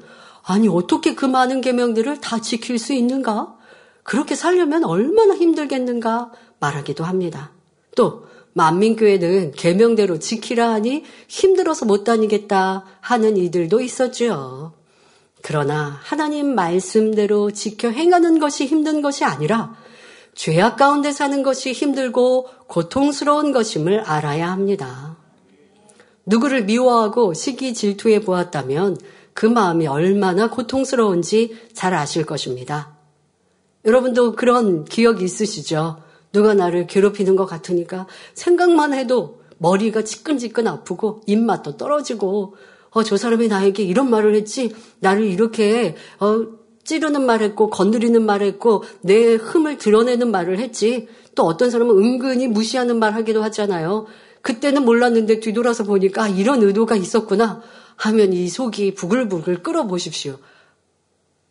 아니 0.43 0.70
어떻게 0.70 1.13
그 1.13 1.25
많은 1.25 1.60
계명들을 1.60 2.22
다 2.22 2.39
지킬 2.39 2.79
수 2.79 2.93
있는가? 2.93 3.60
그렇게 4.03 4.36
살려면 4.36 4.84
얼마나 4.84 5.36
힘들겠는가 5.36 6.31
말하기도 6.60 7.03
합니다. 7.03 7.51
또 7.96 8.25
만민교회는 8.53 9.53
계명대로 9.53 10.20
지키라 10.20 10.70
하니 10.72 11.03
힘들어서 11.27 11.86
못 11.86 12.03
다니겠다 12.03 12.86
하는 13.00 13.38
이들도 13.38 13.79
있었지요. 13.79 14.74
그러나 15.41 16.00
하나님 16.03 16.53
말씀대로 16.53 17.51
지켜 17.51 17.89
행하는 17.89 18.39
것이 18.39 18.65
힘든 18.65 19.01
것이 19.01 19.24
아니라 19.24 19.75
죄악 20.34 20.77
가운데 20.77 21.12
사는 21.12 21.43
것이 21.43 21.72
힘들고 21.72 22.48
고통스러운 22.67 23.51
것임을 23.51 24.01
알아야 24.01 24.51
합니다. 24.51 25.17
누구를 26.25 26.65
미워하고 26.65 27.34
시기 27.34 27.74
질투해 27.74 28.22
보았다면 28.22 28.98
그 29.34 29.46
마음이 29.46 29.88
얼마나 29.88 30.50
고통스러운지 30.50 31.58
잘 31.74 31.93
아실 31.93 32.25
것입니다. 32.25 33.00
여러분도 33.85 34.33
그런 34.33 34.85
기억이 34.85 35.23
있으시죠? 35.23 36.01
누가 36.31 36.53
나를 36.53 36.88
괴롭히는 36.88 37.35
것 37.35 37.45
같으니까 37.45 38.07
생각만 38.33 38.93
해도 38.93 39.41
머리가 39.57 40.03
지끈지끈 40.03 40.67
아프고 40.67 41.21
입맛도 41.27 41.77
떨어지고 41.77 42.55
어, 42.91 43.03
저 43.03 43.17
사람이 43.17 43.47
나에게 43.47 43.83
이런 43.83 44.09
말을 44.09 44.35
했지 44.35 44.73
나를 45.00 45.25
이렇게 45.25 45.95
어, 46.19 46.45
찌르는 46.83 47.25
말 47.25 47.41
했고 47.41 47.69
건드리는 47.69 48.21
말 48.25 48.41
했고 48.41 48.83
내 49.01 49.35
흠을 49.35 49.77
드러내는 49.77 50.31
말을 50.31 50.59
했지 50.59 51.07
또 51.35 51.43
어떤 51.43 51.69
사람은 51.69 51.97
은근히 51.97 52.47
무시하는 52.47 53.00
말 53.00 53.13
하기도 53.13 53.43
하잖아요. 53.43 54.07
그때는 54.41 54.83
몰랐는데 54.83 55.39
뒤돌아서 55.39 55.83
보니까 55.83 56.23
아, 56.23 56.27
이런 56.27 56.63
의도가 56.63 56.95
있었구나 56.95 57.61
하면 57.95 58.33
이 58.33 58.47
속이 58.47 58.95
부글부글 58.95 59.61
끓어보십시오. 59.61 60.38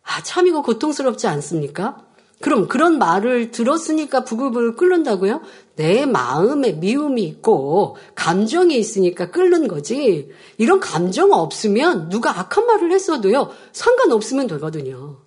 아, 0.03 0.21
참 0.23 0.47
이거 0.47 0.61
고통스럽지 0.61 1.27
않습니까? 1.27 2.05
그럼 2.41 2.67
그런 2.67 2.99
말을 2.99 3.51
들었으니까 3.51 4.23
부글부글 4.23 4.75
끓는다고요? 4.75 5.41
내 5.75 6.05
마음에 6.05 6.73
미움이 6.73 7.23
있고 7.23 7.97
감정이 8.15 8.75
있으니까 8.75 9.31
끓는 9.31 9.67
거지. 9.67 10.29
이런 10.57 10.79
감정 10.79 11.31
없으면 11.31 12.09
누가 12.09 12.37
악한 12.37 12.65
말을 12.65 12.91
했어도요. 12.91 13.51
상관없으면 13.71 14.47
되거든요. 14.47 15.17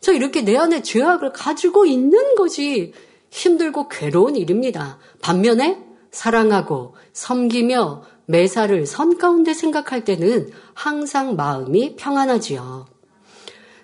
저 0.00 0.12
이렇게 0.12 0.42
내 0.42 0.56
안에 0.56 0.82
죄악을 0.82 1.32
가지고 1.32 1.86
있는 1.86 2.34
것이 2.34 2.92
힘들고 3.30 3.88
괴로운 3.88 4.36
일입니다. 4.36 4.98
반면에 5.20 5.82
사랑하고 6.10 6.94
섬기며 7.12 8.02
매사를 8.26 8.86
선 8.86 9.18
가운데 9.18 9.54
생각할 9.54 10.04
때는 10.04 10.50
항상 10.74 11.36
마음이 11.36 11.96
평안하지요. 11.96 12.97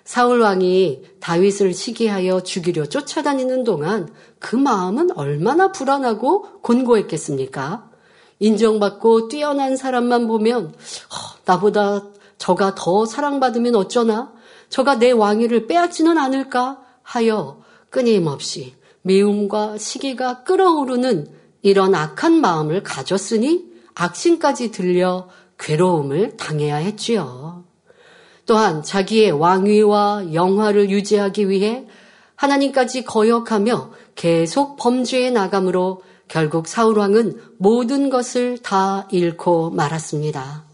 사울 0.05 0.39
왕이 0.39 1.01
다윗을 1.19 1.73
시기하여 1.73 2.43
죽이려 2.43 2.85
쫓아다니는 2.85 3.63
동안 3.63 4.07
그 4.39 4.55
마음은 4.55 5.17
얼마나 5.17 5.71
불안하고 5.71 6.61
곤고했겠습니까? 6.61 7.89
인정받고 8.39 9.29
뛰어난 9.29 9.75
사람만 9.75 10.27
보면 10.27 10.67
어, 10.67 11.39
나보다 11.45 12.03
저가 12.37 12.75
더 12.75 13.05
사랑받으면 13.05 13.75
어쩌나? 13.75 14.31
저가 14.69 14.99
내 14.99 15.09
왕위를 15.09 15.65
빼앗지는 15.65 16.17
않을까? 16.19 16.81
하여 17.01 17.61
끊임없이 17.89 18.75
미움과 19.01 19.79
시기가 19.79 20.43
끓어오르는 20.43 21.27
이런 21.63 21.95
악한 21.95 22.41
마음을 22.41 22.83
가졌으니 22.83 23.65
악신까지 23.95 24.71
들려 24.71 25.29
괴로움을 25.57 26.37
당해야 26.37 26.75
했지요. 26.75 27.64
또한 28.45 28.83
자기의 28.83 29.31
왕위와 29.31 30.33
영화를 30.33 30.89
유지하기 30.89 31.49
위해 31.49 31.85
하나님까지 32.35 33.03
거역하며 33.03 33.91
계속 34.15 34.77
범죄에 34.77 35.31
나감으로 35.31 36.03
결국 36.27 36.67
사울왕은 36.67 37.39
모든 37.57 38.09
것을 38.09 38.57
다 38.59 39.07
잃고 39.11 39.71
말았습니다. 39.71 40.65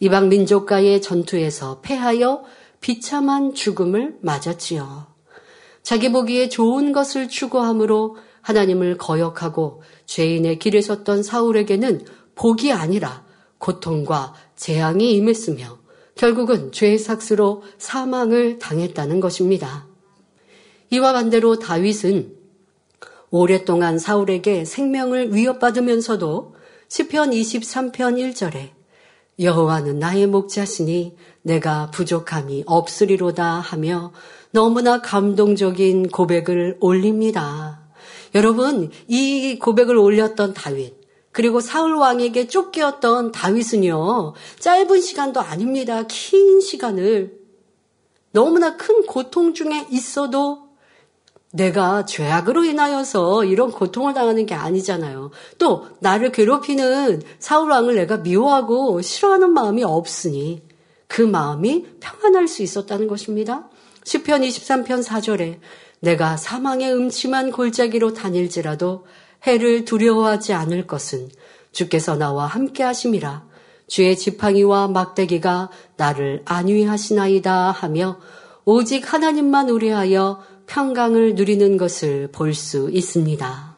이방 0.00 0.28
민족과의 0.28 1.00
전투에서 1.00 1.80
패하여 1.80 2.42
비참한 2.80 3.54
죽음을 3.54 4.18
맞았지요. 4.20 5.06
자기 5.82 6.10
보기에 6.10 6.48
좋은 6.48 6.92
것을 6.92 7.28
추구함으로 7.28 8.16
하나님을 8.40 8.98
거역하고 8.98 9.82
죄인의 10.06 10.58
길에 10.58 10.80
섰던 10.80 11.22
사울에게는 11.22 12.04
복이 12.34 12.72
아니라 12.72 13.24
고통과 13.58 14.34
재앙이 14.56 15.12
임했으며 15.14 15.81
결국은 16.14 16.72
죄의 16.72 16.98
삭스로 16.98 17.62
사망을 17.78 18.58
당했다는 18.58 19.20
것입니다. 19.20 19.86
이와 20.90 21.12
반대로 21.12 21.58
다윗은 21.58 22.36
오랫동안 23.30 23.98
사울에게 23.98 24.64
생명을 24.64 25.34
위협받으면서도 25.34 26.54
시편 26.88 27.30
23편 27.30 27.92
1절에 27.94 28.70
여호와는 29.40 29.98
나의 29.98 30.26
목자시니 30.26 31.16
내가 31.40 31.90
부족함이 31.90 32.64
없으리로다 32.66 33.44
하며 33.44 34.12
너무나 34.50 35.00
감동적인 35.00 36.08
고백을 36.08 36.76
올립니다. 36.80 37.80
여러분, 38.34 38.90
이 39.08 39.58
고백을 39.58 39.96
올렸던 39.96 40.52
다윗, 40.52 40.94
그리고 41.32 41.60
사울 41.60 41.94
왕에게 41.94 42.46
쫓겼던 42.46 43.32
다윗은요, 43.32 44.34
짧은 44.60 45.00
시간도 45.00 45.40
아닙니다. 45.40 46.04
긴 46.06 46.60
시간을 46.60 47.38
너무나 48.32 48.76
큰 48.76 49.04
고통 49.06 49.54
중에 49.54 49.86
있어도 49.90 50.72
내가 51.52 52.06
죄악으로 52.06 52.64
인하여서 52.64 53.44
이런 53.44 53.70
고통을 53.72 54.14
당하는 54.14 54.46
게 54.46 54.54
아니잖아요. 54.54 55.30
또 55.58 55.86
나를 56.00 56.32
괴롭히는 56.32 57.22
사울 57.38 57.70
왕을 57.70 57.94
내가 57.94 58.18
미워하고 58.18 59.02
싫어하는 59.02 59.52
마음이 59.52 59.84
없으니 59.84 60.62
그 61.06 61.20
마음이 61.20 61.86
평안할 62.00 62.48
수 62.48 62.62
있었다는 62.62 63.06
것입니다. 63.06 63.68
시편 64.04 64.42
23편 64.42 65.04
4절에 65.04 65.58
내가 66.00 66.36
사망의 66.36 66.92
음침한 66.92 67.52
골짜기로 67.52 68.14
다닐지라도 68.14 69.04
해를 69.46 69.84
두려워하지 69.84 70.52
않을 70.52 70.86
것은 70.86 71.28
주께서 71.72 72.16
나와 72.16 72.46
함께 72.46 72.82
하심이라 72.82 73.44
주의 73.88 74.16
지팡이와 74.16 74.88
막대기가 74.88 75.70
나를 75.96 76.42
안위하시나이다 76.44 77.70
하며 77.72 78.18
오직 78.64 79.12
하나님만 79.12 79.68
우려하여 79.70 80.42
평강을 80.66 81.34
누리는 81.34 81.76
것을 81.76 82.28
볼 82.32 82.54
수 82.54 82.88
있습니다. 82.90 83.76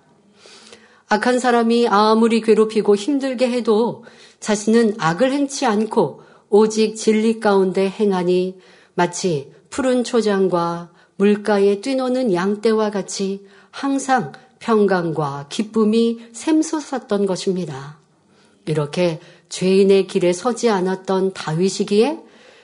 악한 1.09 1.39
사람이 1.39 1.89
아무리 1.89 2.41
괴롭히고 2.41 2.97
힘들게 2.97 3.51
해도 3.51 4.05
자신은 4.41 4.97
악을 4.99 5.33
행치 5.33 5.65
않고 5.65 6.23
오직 6.49 6.97
진리 6.97 7.41
가운데 7.41 7.89
행하니 7.89 8.59
마치 8.95 9.53
푸른 9.71 10.05
초장과 10.05 10.91
물가에 11.17 11.81
뛰노는 11.81 12.33
양떼와 12.33 12.91
같이 12.91 13.47
항상 13.71 14.33
평강과 14.65 15.49
기쁨이 15.51 16.21
샘솟았던 16.33 17.27
것입니다. 17.27 17.99
이렇게 18.65 19.21
죄인의 19.51 20.07
길에 20.07 20.33
서지 20.33 20.71
않았던 20.71 21.35
다윗이기에 21.35 22.21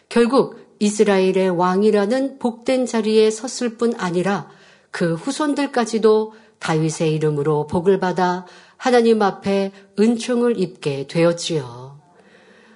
결국 0.09 0.59
이스라엘의 0.79 1.51
왕이라는 1.51 2.39
복된 2.39 2.87
자리에 2.87 3.31
섰을 3.31 3.77
뿐 3.77 3.93
아니라 3.99 4.49
그 4.91 5.15
후손들까지도 5.15 6.33
다윗의 6.59 7.13
이름으로 7.13 7.67
복을 7.67 8.01
받아 8.01 8.47
하나님 8.79 9.21
앞에 9.21 9.73
은총을 9.99 10.59
입게 10.59 11.07
되었지요. 11.07 12.01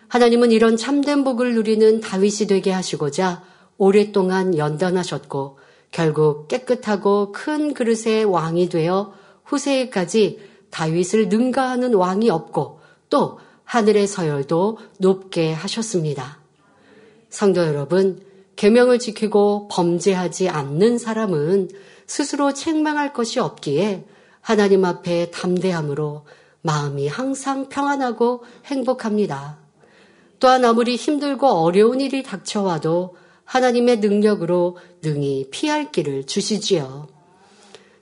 하나님은 0.09 0.53
이런 0.53 0.77
참된 0.77 1.25
복을 1.25 1.55
누리는 1.55 2.01
다윗이 2.01 2.47
되게 2.47 2.73
하시고자 2.73 3.43
오랫동안 3.79 4.59
연단하셨고 4.59 5.64
결국 5.95 6.49
깨끗하고 6.49 7.31
큰 7.31 7.73
그릇의 7.73 8.25
왕이 8.25 8.69
되어 8.69 9.15
후세에까지 9.45 10.41
다윗을 10.71 11.29
능가하는 11.29 11.95
왕이 11.95 12.31
없고 12.31 12.81
또 13.11 13.39
하늘의 13.63 14.09
서열도 14.09 14.79
높게 14.99 15.53
하셨습니다. 15.53 16.41
성도 17.31 17.65
여러분, 17.65 18.21
계명을 18.57 18.99
지키고 18.99 19.69
범죄하지 19.69 20.49
않는 20.49 20.99
사람은 20.99 21.71
스스로 22.09 22.53
책망할 22.53 23.13
것이 23.13 23.39
없기에 23.39 24.05
하나님 24.41 24.85
앞에 24.85 25.31
담대함으로 25.31 26.27
마음이 26.63 27.07
항상 27.07 27.69
평안하고 27.69 28.43
행복합니다. 28.65 29.59
또한 30.41 30.65
아무리 30.65 30.97
힘들고 30.97 31.47
어려운 31.47 32.01
일이 32.01 32.25
닥쳐와도 32.25 33.15
하나님의 33.45 33.99
능력으로 34.01 34.77
능히 35.03 35.47
피할 35.51 35.93
길을 35.93 36.27
주시지요. 36.27 37.09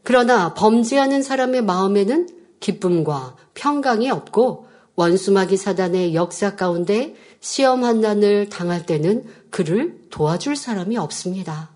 그러나 0.02 0.54
범죄하는 0.54 1.22
사람의 1.22 1.62
마음에는 1.62 2.28
기쁨과 2.60 3.36
평강이 3.54 4.10
없고 4.10 4.66
원수마귀 4.94 5.56
사단의 5.56 6.14
역사 6.14 6.54
가운데 6.54 7.14
시험 7.40 7.84
한난을 7.84 8.48
당할 8.48 8.86
때는 8.86 9.24
그를 9.50 9.98
도와줄 10.10 10.56
사람이 10.56 10.96
없습니다. 10.96 11.70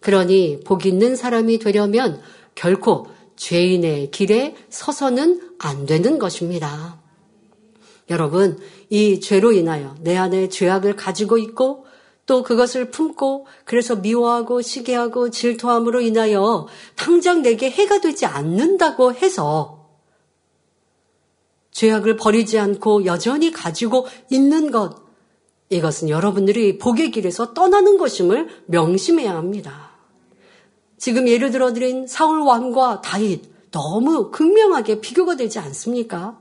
그러니 0.00 0.60
복 0.64 0.86
있는 0.86 1.16
사람이 1.16 1.58
되려면 1.58 2.20
결코 2.54 3.06
죄인의 3.36 4.10
길에 4.10 4.56
서서는 4.68 5.54
안 5.58 5.86
되는 5.86 6.18
것입니다. 6.18 7.00
여러분, 8.10 8.58
이 8.88 9.20
죄로 9.20 9.52
인하여 9.52 9.94
내 10.00 10.16
안에 10.16 10.48
죄악을 10.48 10.96
가지고 10.96 11.38
있고 11.38 11.84
또 12.28 12.42
그것을 12.42 12.90
품고 12.90 13.46
그래서 13.64 13.96
미워하고 13.96 14.60
시기하고 14.60 15.30
질투함으로 15.30 16.02
인하여 16.02 16.66
당장 16.94 17.40
내게 17.40 17.70
해가 17.70 18.02
되지 18.02 18.26
않는다고 18.26 19.14
해서 19.14 19.88
죄악을 21.70 22.16
버리지 22.16 22.58
않고 22.58 23.06
여전히 23.06 23.50
가지고 23.50 24.06
있는 24.30 24.70
것, 24.70 24.96
이것은 25.70 26.10
여러분들이 26.10 26.76
복의 26.76 27.12
길에서 27.12 27.54
떠나는 27.54 27.96
것임을 27.96 28.48
명심해야 28.66 29.34
합니다. 29.34 29.92
지금 30.98 31.28
예를 31.28 31.50
들어 31.50 31.72
드린 31.72 32.06
사울 32.06 32.40
왕과 32.40 33.00
다윗, 33.00 33.70
너무 33.70 34.30
극명하게 34.30 35.00
비교가 35.00 35.36
되지 35.36 35.60
않습니까? 35.60 36.38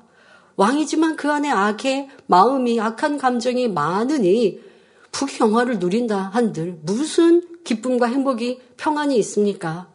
왕이지만 0.58 1.16
그 1.16 1.32
안에 1.32 1.50
악의 1.50 2.10
마음이 2.26 2.82
악한 2.82 3.20
감정이 3.20 3.70
많으니 3.70 4.67
부경화를 5.12 5.80
누린다 5.80 6.18
한들 6.18 6.80
무슨 6.84 7.64
기쁨과 7.64 8.08
행복이 8.08 8.62
평안이 8.78 9.18
있습니까? 9.20 9.90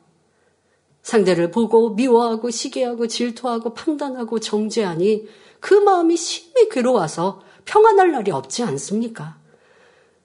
상대를 1.03 1.51
보고 1.51 1.91
미워하고 1.91 2.51
시기하고 2.51 3.07
질투하고 3.07 3.75
판단하고 3.75 4.41
정죄하니 4.41 5.27
그 5.61 5.75
마음이 5.75 6.17
심히 6.17 6.69
괴로워서 6.69 7.43
평안할 7.65 8.13
날이 8.13 8.31
없지 8.31 8.63
않습니까? 8.63 9.37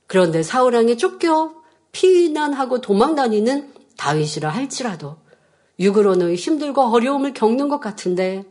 그런데 0.07 0.43
사울왕에 0.43 0.97
쫓겨 0.97 1.53
피난하고 1.91 2.81
도망다니는 2.81 3.73
다윗이라 3.97 4.49
할지라도 4.49 5.17
육으로는 5.79 6.35
힘들고 6.35 6.81
어려움을 6.81 7.33
겪는 7.33 7.69
것 7.69 7.79
같은데 7.79 8.45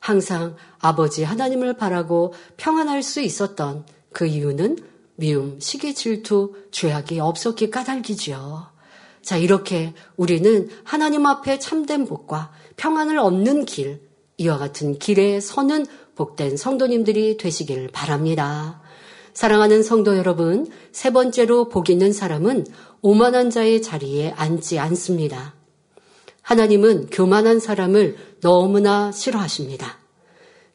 항상 0.00 0.56
아버지 0.78 1.24
하나님을 1.24 1.74
바라고 1.76 2.32
평안할 2.56 3.02
수 3.02 3.20
있었던 3.20 3.84
그 4.12 4.26
이유는 4.26 4.78
미움, 5.20 5.58
시기, 5.58 5.94
질투, 5.96 6.54
죄악이 6.70 7.18
없었기 7.18 7.70
까닭이지요. 7.70 8.68
자, 9.20 9.36
이렇게 9.36 9.92
우리는 10.16 10.68
하나님 10.84 11.26
앞에 11.26 11.58
참된 11.58 12.06
복과 12.06 12.52
평안을 12.76 13.18
얻는 13.18 13.64
길, 13.64 14.00
이와 14.36 14.58
같은 14.58 14.96
길에 15.00 15.40
서는 15.40 15.86
복된 16.14 16.56
성도님들이 16.56 17.36
되시길 17.36 17.88
바랍니다. 17.88 18.80
사랑하는 19.34 19.82
성도 19.82 20.16
여러분, 20.16 20.70
세 20.92 21.12
번째로 21.12 21.68
복 21.68 21.90
있는 21.90 22.12
사람은 22.12 22.64
오만한 23.02 23.50
자의 23.50 23.82
자리에 23.82 24.30
앉지 24.36 24.78
않습니다. 24.78 25.54
하나님은 26.42 27.08
교만한 27.10 27.58
사람을 27.58 28.16
너무나 28.40 29.10
싫어하십니다. 29.10 29.97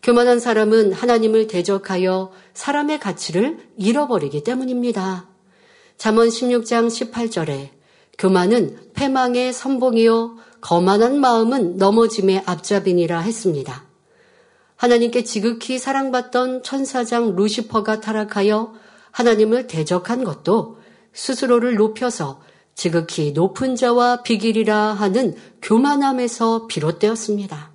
교만한 0.04 0.42
사람은 0.42 0.92
하나님을 0.92 1.48
대적하여 1.48 2.32
사람의 2.54 3.00
가치를 3.00 3.58
잃어버리기 3.78 4.44
때문입니다. 4.44 5.30
잠언 5.98 6.28
16장 6.28 6.88
18절에 6.88 7.70
교만은 8.18 8.92
패망의 8.94 9.54
선봉이요 9.54 10.36
거만한 10.60 11.22
마음은 11.22 11.78
넘어짐의 11.78 12.44
앞잡이니라 12.46 13.22
했습니다. 13.22 13.86
하나님께 14.76 15.24
지극히 15.24 15.80
사랑받던 15.80 16.64
천사장 16.64 17.38
루시퍼가 17.38 18.02
타락하여 18.02 18.74
하나님을 19.12 19.68
대적한 19.68 20.26
것도 20.26 20.80
스스로를 21.14 21.76
높여서 21.76 22.42
지극히 22.76 23.32
높은 23.32 23.78
자와 23.78 24.24
비길이라 24.24 24.76
하는 24.76 25.36
교만함에서 25.62 26.68
비롯되었습니다. 26.68 27.73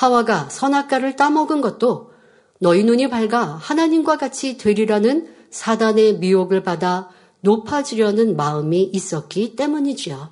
하와가 0.00 0.48
선악과를 0.48 1.16
따먹은 1.16 1.60
것도 1.60 2.12
너희 2.58 2.84
눈이 2.84 3.10
밝아 3.10 3.58
하나님과 3.60 4.16
같이 4.16 4.56
되리라는 4.56 5.28
사단의 5.50 6.20
미혹을 6.20 6.62
받아 6.62 7.10
높아지려는 7.40 8.34
마음이 8.34 8.82
있었기 8.94 9.56
때문이지요. 9.56 10.30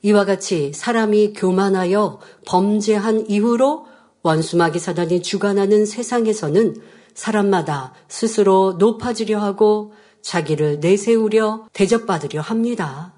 이와 0.00 0.24
같이 0.24 0.72
사람이 0.72 1.34
교만하여 1.34 2.18
범죄한 2.46 3.28
이후로 3.28 3.88
원수마귀 4.22 4.78
사단이 4.78 5.22
주관하는 5.22 5.84
세상에서는 5.84 6.76
사람마다 7.12 7.92
스스로 8.08 8.76
높아지려 8.78 9.38
하고 9.38 9.92
자기를 10.22 10.80
내세우려 10.80 11.66
대접받으려 11.74 12.40
합니다. 12.40 13.12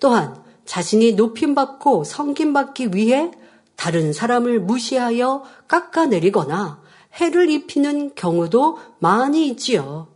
또한 0.00 0.42
자신이 0.64 1.12
높임받고 1.12 2.02
성김받기 2.02 2.88
위해 2.94 3.30
다른 3.78 4.12
사람을 4.12 4.58
무시하여 4.58 5.44
깎아내리거나 5.68 6.82
해를 7.14 7.48
입히는 7.48 8.16
경우도 8.16 8.78
많이 8.98 9.46
있지요. 9.46 10.08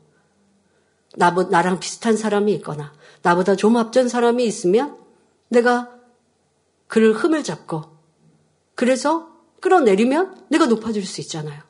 나랑 1.17 1.79
비슷한 1.79 2.17
사람이 2.17 2.53
있거나 2.55 2.93
나보다 3.23 3.55
좀 3.55 3.77
앞전 3.77 4.09
사람이 4.09 4.45
있으면 4.45 4.99
내가 5.49 5.91
그를 6.89 7.13
흠을 7.13 7.45
잡고 7.45 7.85
그래서 8.75 9.29
끌어내리면 9.61 10.47
내가 10.49 10.67
높아질 10.67 11.07
수 11.07 11.21
있잖아요. 11.21 11.63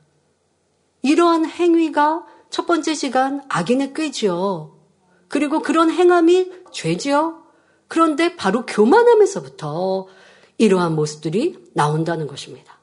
이러한 1.02 1.44
행위가 1.44 2.24
첫 2.48 2.66
번째 2.66 2.94
시간 2.94 3.42
악인의 3.50 3.92
꾀지요. 3.92 4.78
그리고 5.28 5.61
그런 5.61 5.90
행함이 5.90 6.52
죄지요. 6.72 7.42
그런데 7.87 8.35
바로 8.35 8.64
교만함에서부터 8.64 10.07
이러한 10.58 10.94
모습들이 10.94 11.56
나온다는 11.72 12.26
것입니다. 12.26 12.78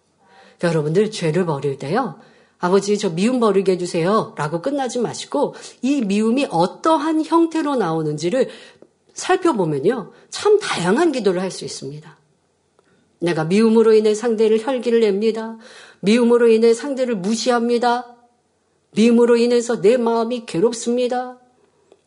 여러분들 0.64 1.12
죄를 1.12 1.46
버릴 1.46 1.78
때요. 1.78 2.20
아버지 2.60 2.98
저 2.98 3.10
미움 3.10 3.40
버리게 3.40 3.74
해주세요. 3.74 4.34
라고 4.38 4.62
끝나지 4.62 5.00
마시고 5.00 5.56
이 5.82 6.02
미움이 6.02 6.48
어떠한 6.50 7.24
형태로 7.26 7.78
나오는지를 7.78 8.50
살펴보면요. 9.14 10.12
참 10.30 10.60
다양한 10.60 11.12
기도를 11.12 11.42
할 11.42 11.52
수 11.52 11.66
있습니다. 11.66 12.18
내가 13.20 13.44
미움으로 13.46 13.94
인해 13.94 14.14
상대를 14.14 14.66
혈기를 14.66 15.02
냅니다. 15.02 15.58
미움으로 16.02 16.48
인해 16.48 16.74
상대를 16.74 17.16
무시합니다. 17.16 18.16
미움으로 18.92 19.38
인해서 19.38 19.82
내 19.82 19.98
마음이 19.98 20.46
괴롭습니다. 20.46 21.38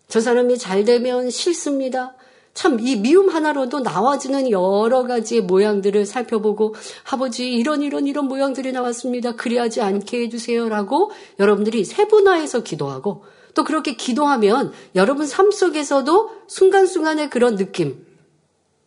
저 0.09 0.20
사람이 0.20 0.59
잘 0.59 0.85
되면 0.85 1.31
싫습니다. 1.31 2.16
참 2.55 2.81
이 2.81 2.97
미움 2.97 3.29
하나로도 3.29 3.81
나와지는 3.81 4.51
여러 4.51 5.05
가지의 5.05 5.43
모양들을 5.43 6.05
살펴보고 6.05 6.75
아버지 7.11 7.53
이런 7.53 7.83
이런 7.83 8.07
이런 8.07 8.27
모양들이 8.27 8.73
나왔습니다. 8.73 9.37
그리하지 9.37 9.81
않게 9.81 10.23
해주세요라고 10.23 11.11
여러분들이 11.38 11.85
세분화해서 11.85 12.62
기도하고 12.62 13.25
또 13.55 13.65
그렇게 13.65 13.97
기도하면 13.97 14.73
여러분 14.95 15.27
삶 15.27 15.51
속에서도 15.51 16.31
순간순간의 16.47 17.31
그런 17.31 17.57
느낌 17.57 18.07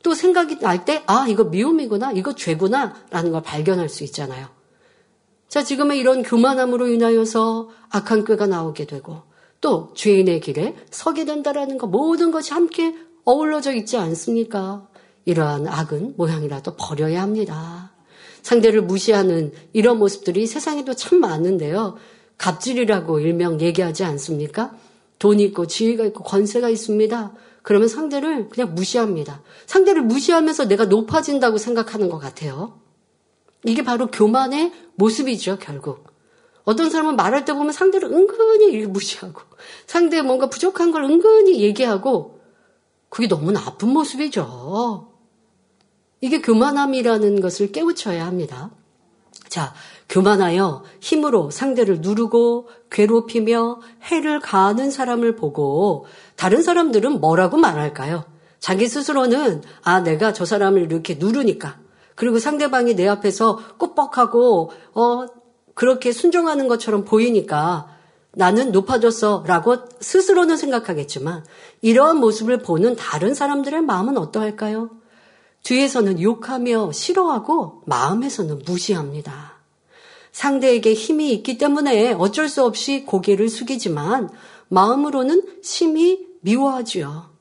또 0.06 0.14
생각이 0.14 0.60
날 0.60 0.86
때, 0.86 1.02
아, 1.08 1.26
이거 1.28 1.46
미움이구나, 1.46 2.12
이거 2.12 2.36
죄구나, 2.36 2.94
라는 3.10 3.32
걸 3.32 3.42
발견할 3.42 3.90
수 3.90 4.04
있잖아요. 4.04 4.50
자, 5.48 5.64
지금의 5.64 5.98
이런 5.98 6.22
교만함으로 6.22 6.90
인하여서 6.90 7.70
악한 7.90 8.24
꾀가 8.24 8.46
나오게 8.46 8.86
되고, 8.86 9.24
또 9.62 9.92
죄인의 9.96 10.42
길에 10.42 10.76
서게 10.92 11.26
된다라는 11.26 11.80
거, 11.80 11.88
모든 11.88 12.30
것이 12.30 12.54
함께 12.54 12.96
어울러져 13.26 13.74
있지 13.74 13.98
않습니까? 13.98 14.88
이러한 15.26 15.68
악은 15.68 16.14
모양이라도 16.18 16.76
버려야 16.76 17.22
합니다. 17.22 17.92
상대를 18.44 18.84
무시하는 18.84 19.52
이런 19.74 19.98
모습들이 19.98 20.46
세상에도 20.46 20.94
참 20.94 21.20
많은데요. 21.20 21.98
갑질이라고 22.38 23.20
일명 23.20 23.60
얘기하지 23.60 24.04
않습니까? 24.04 24.76
돈 25.18 25.40
있고 25.40 25.66
지위가 25.66 26.06
있고 26.06 26.24
권세가 26.24 26.70
있습니다. 26.70 27.34
그러면 27.64 27.88
상대를 27.88 28.50
그냥 28.50 28.76
무시합니다. 28.76 29.42
상대를 29.66 30.04
무시하면서 30.04 30.68
내가 30.68 30.86
높아진다고 30.86 31.58
생각하는 31.58 32.10
것 32.10 32.20
같아요. 32.20 32.80
이게 33.64 33.84
바로 33.84 34.12
교만의 34.12 34.72
모습이죠, 34.94 35.58
결국. 35.60 36.14
어떤 36.64 36.92
사람은 36.92 37.16
말할 37.16 37.46
때 37.46 37.54
보면 37.54 37.72
상대를 37.72 38.12
은근히 38.12 38.86
무시하고, 38.86 39.42
상대의 39.88 40.22
뭔가 40.22 40.50
부족한 40.50 40.92
걸 40.92 41.04
은근히 41.06 41.62
얘기하고, 41.62 42.35
그게 43.16 43.30
너무 43.30 43.54
나쁜 43.54 43.94
모습이죠. 43.94 45.08
이게 46.20 46.42
교만함이라는 46.42 47.40
것을 47.40 47.72
깨우쳐야 47.72 48.26
합니다. 48.26 48.72
자, 49.48 49.74
교만하여 50.10 50.84
힘으로 51.00 51.50
상대를 51.50 52.02
누르고 52.02 52.68
괴롭히며 52.92 53.80
해를 54.04 54.42
가하는 54.42 54.92
사람을 54.92 55.38
보고 55.38 56.08
다른 56.36 56.62
사람들은 56.62 57.22
뭐라고 57.22 57.56
말할까요? 57.56 58.26
자기 58.60 58.86
스스로는 58.86 59.64
아 59.82 60.02
내가 60.02 60.34
저 60.34 60.44
사람을 60.44 60.82
이렇게 60.82 61.14
누르니까 61.14 61.80
그리고 62.16 62.38
상대방이 62.38 62.96
내 62.96 63.08
앞에서 63.08 63.78
꾹뻑하고 63.78 64.72
어 64.94 65.26
그렇게 65.74 66.12
순종하는 66.12 66.68
것처럼 66.68 67.06
보이니까 67.06 67.95
나는 68.36 68.72
높아졌어 68.72 69.44
라고 69.48 69.78
스스로는 70.00 70.58
생각하겠지만 70.58 71.44
이러한 71.82 72.18
모습을 72.18 72.60
보는 72.60 72.96
다른 72.96 73.34
사람들의 73.34 73.82
마음은 73.82 74.18
어떠할까요? 74.18 74.92
뒤에서는 75.64 76.22
욕하며 76.22 76.92
싫어하고 76.92 77.82
마음에서는 77.86 78.62
무시합니다. 78.66 79.56
상대에게 80.32 80.94
힘이 80.94 81.32
있기 81.32 81.58
때문에 81.58 82.12
어쩔 82.14 82.50
수 82.50 82.64
없이 82.64 83.04
고개를 83.06 83.50
숙이지만 83.50 84.30
마음으로는 84.68 85.62
심히 85.64 86.28
미워하지요. 86.42 87.34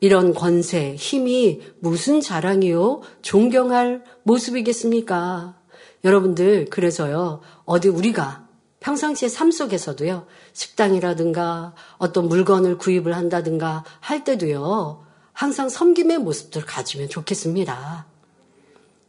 이런 0.00 0.34
권세, 0.34 0.96
힘이 0.96 1.62
무슨 1.78 2.20
자랑이요? 2.20 3.00
존경할 3.22 4.04
모습이겠습니까? 4.24 5.54
여러분들, 6.02 6.66
그래서요, 6.66 7.40
어디 7.64 7.88
우리가 7.88 8.43
평상시의 8.84 9.30
삶 9.30 9.50
속에서도요, 9.50 10.26
식당이라든가 10.52 11.74
어떤 11.96 12.28
물건을 12.28 12.76
구입을 12.76 13.16
한다든가 13.16 13.82
할 13.98 14.24
때도요, 14.24 15.02
항상 15.32 15.70
섬김의 15.70 16.18
모습들을 16.18 16.66
가지면 16.66 17.08
좋겠습니다. 17.08 18.06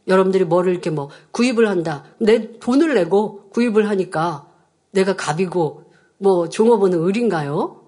여러분들이 0.08 0.44
뭐를 0.44 0.72
이렇게 0.72 0.88
뭐 0.88 1.10
구입을 1.30 1.68
한다. 1.68 2.04
내 2.18 2.58
돈을 2.58 2.94
내고 2.94 3.50
구입을 3.50 3.90
하니까 3.90 4.48
내가 4.92 5.14
갑이고 5.14 5.92
뭐 6.16 6.48
종업원은 6.48 7.04
을인가요? 7.04 7.82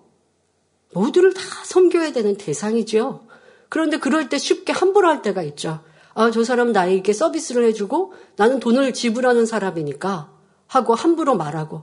모두를 0.93 1.33
다 1.33 1.41
섬겨야 1.65 2.13
되는 2.13 2.37
대상이죠. 2.37 3.25
그런데 3.71 3.97
그럴 3.97 4.29
때 4.29 4.37
쉽게 4.37 4.75
함부로 4.75 5.09
할 5.09 5.23
때가 5.23 5.43
있죠. 5.43 5.81
아, 6.13 6.31
저 6.31 6.45
사람 6.45 6.73
나에게 6.73 7.15
서비스를 7.15 7.65
해주고 7.65 8.13
나는 8.37 8.61
돈을 8.61 8.93
지불하는 8.93 9.47
사람이니까 9.47 10.38
하고 10.69 10.95
함부로 10.95 11.37
말하고 11.37 11.83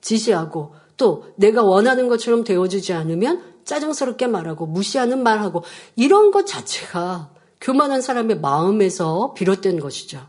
지시하고 0.00 0.74
또 0.96 1.24
내가 1.36 1.62
원하는 1.62 2.08
것처럼 2.08 2.44
되어주지 2.44 2.92
않으면 2.92 3.42
짜증스럽게 3.64 4.28
말하고 4.28 4.66
무시하는 4.66 5.22
말하고 5.22 5.64
이런 5.96 6.30
것 6.30 6.46
자체가 6.46 7.30
교만한 7.60 8.00
사람의 8.00 8.38
마음에서 8.38 9.34
비롯된 9.34 9.80
것이죠. 9.80 10.24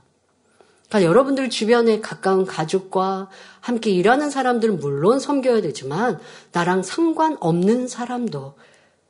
그러니까 0.89 1.09
여러분들 1.09 1.49
주변에 1.49 1.99
가까운 1.99 2.45
가족과 2.45 3.29
함께 3.59 3.91
일하는 3.91 4.29
사람들은 4.29 4.79
물론 4.79 5.19
섬겨야 5.19 5.61
되지만 5.61 6.19
나랑 6.53 6.83
상관없는 6.83 7.87
사람도 7.87 8.55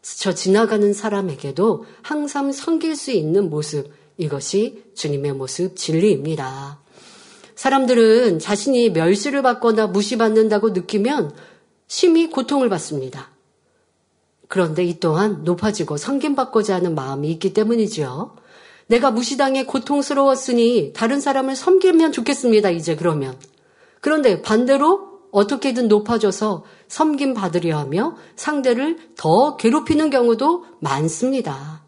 저 0.01 0.33
지나가는 0.33 0.93
사람에게도 0.93 1.85
항상 2.01 2.51
섬길 2.51 2.95
수 2.95 3.11
있는 3.11 3.49
모습 3.49 3.91
이것이 4.17 4.83
주님의 4.95 5.33
모습 5.33 5.75
진리입니다. 5.75 6.79
사람들은 7.57 8.37
자신이 8.37 8.91
멸시를 8.91 9.41
받거나 9.41 9.87
무시받는다고 9.87 10.69
느끼면 10.69 11.33
심히 11.87 12.29
고통을 12.29 12.69
받습니다. 12.69 13.31
그런데 14.47 14.85
이 14.85 14.99
또한 14.99 15.43
높아지고 15.43 15.97
성김받고자 15.97 16.75
하는 16.75 16.93
마음이 16.93 17.29
있기 17.31 17.53
때문이지요. 17.53 18.35
내가 18.85 19.09
무시당해 19.09 19.65
고통스러웠으니 19.65 20.93
다른 20.93 21.19
사람을 21.19 21.55
섬기면 21.55 22.11
좋겠습니다. 22.11 22.69
이제 22.69 22.95
그러면. 22.95 23.35
그런데 24.01 24.43
반대로 24.43 25.17
어떻게든 25.31 25.87
높아져서 25.87 26.63
섬김 26.87 27.33
받으려 27.33 27.79
하며 27.79 28.15
상대를 28.35 29.13
더 29.17 29.57
괴롭히는 29.57 30.11
경우도 30.11 30.65
많습니다. 30.79 31.83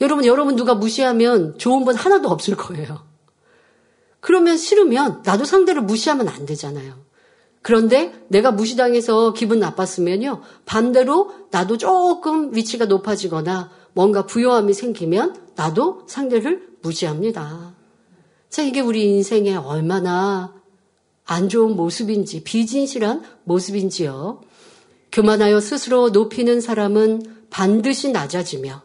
여러분, 0.00 0.24
여러분 0.24 0.56
누가 0.56 0.74
무시하면 0.74 1.58
좋은 1.58 1.84
분 1.84 1.94
하나도 1.94 2.30
없을 2.30 2.56
거예요. 2.56 3.11
그러면 4.22 4.56
싫으면 4.56 5.22
나도 5.24 5.44
상대를 5.44 5.82
무시하면 5.82 6.28
안 6.28 6.46
되잖아요. 6.46 6.94
그런데 7.60 8.14
내가 8.28 8.52
무시당해서 8.52 9.32
기분 9.32 9.58
나빴으면요. 9.58 10.40
반대로 10.64 11.32
나도 11.50 11.76
조금 11.76 12.54
위치가 12.54 12.86
높아지거나 12.86 13.70
뭔가 13.94 14.24
부여함이 14.24 14.74
생기면 14.74 15.36
나도 15.56 16.04
상대를 16.06 16.68
무시합니다. 16.82 17.74
자, 18.48 18.62
이게 18.62 18.80
우리 18.80 19.04
인생에 19.06 19.56
얼마나 19.56 20.54
안 21.24 21.48
좋은 21.48 21.74
모습인지, 21.74 22.44
비진실한 22.44 23.24
모습인지요. 23.44 24.40
교만하여 25.10 25.58
스스로 25.60 26.10
높이는 26.10 26.60
사람은 26.60 27.22
반드시 27.50 28.12
낮아지며, 28.12 28.82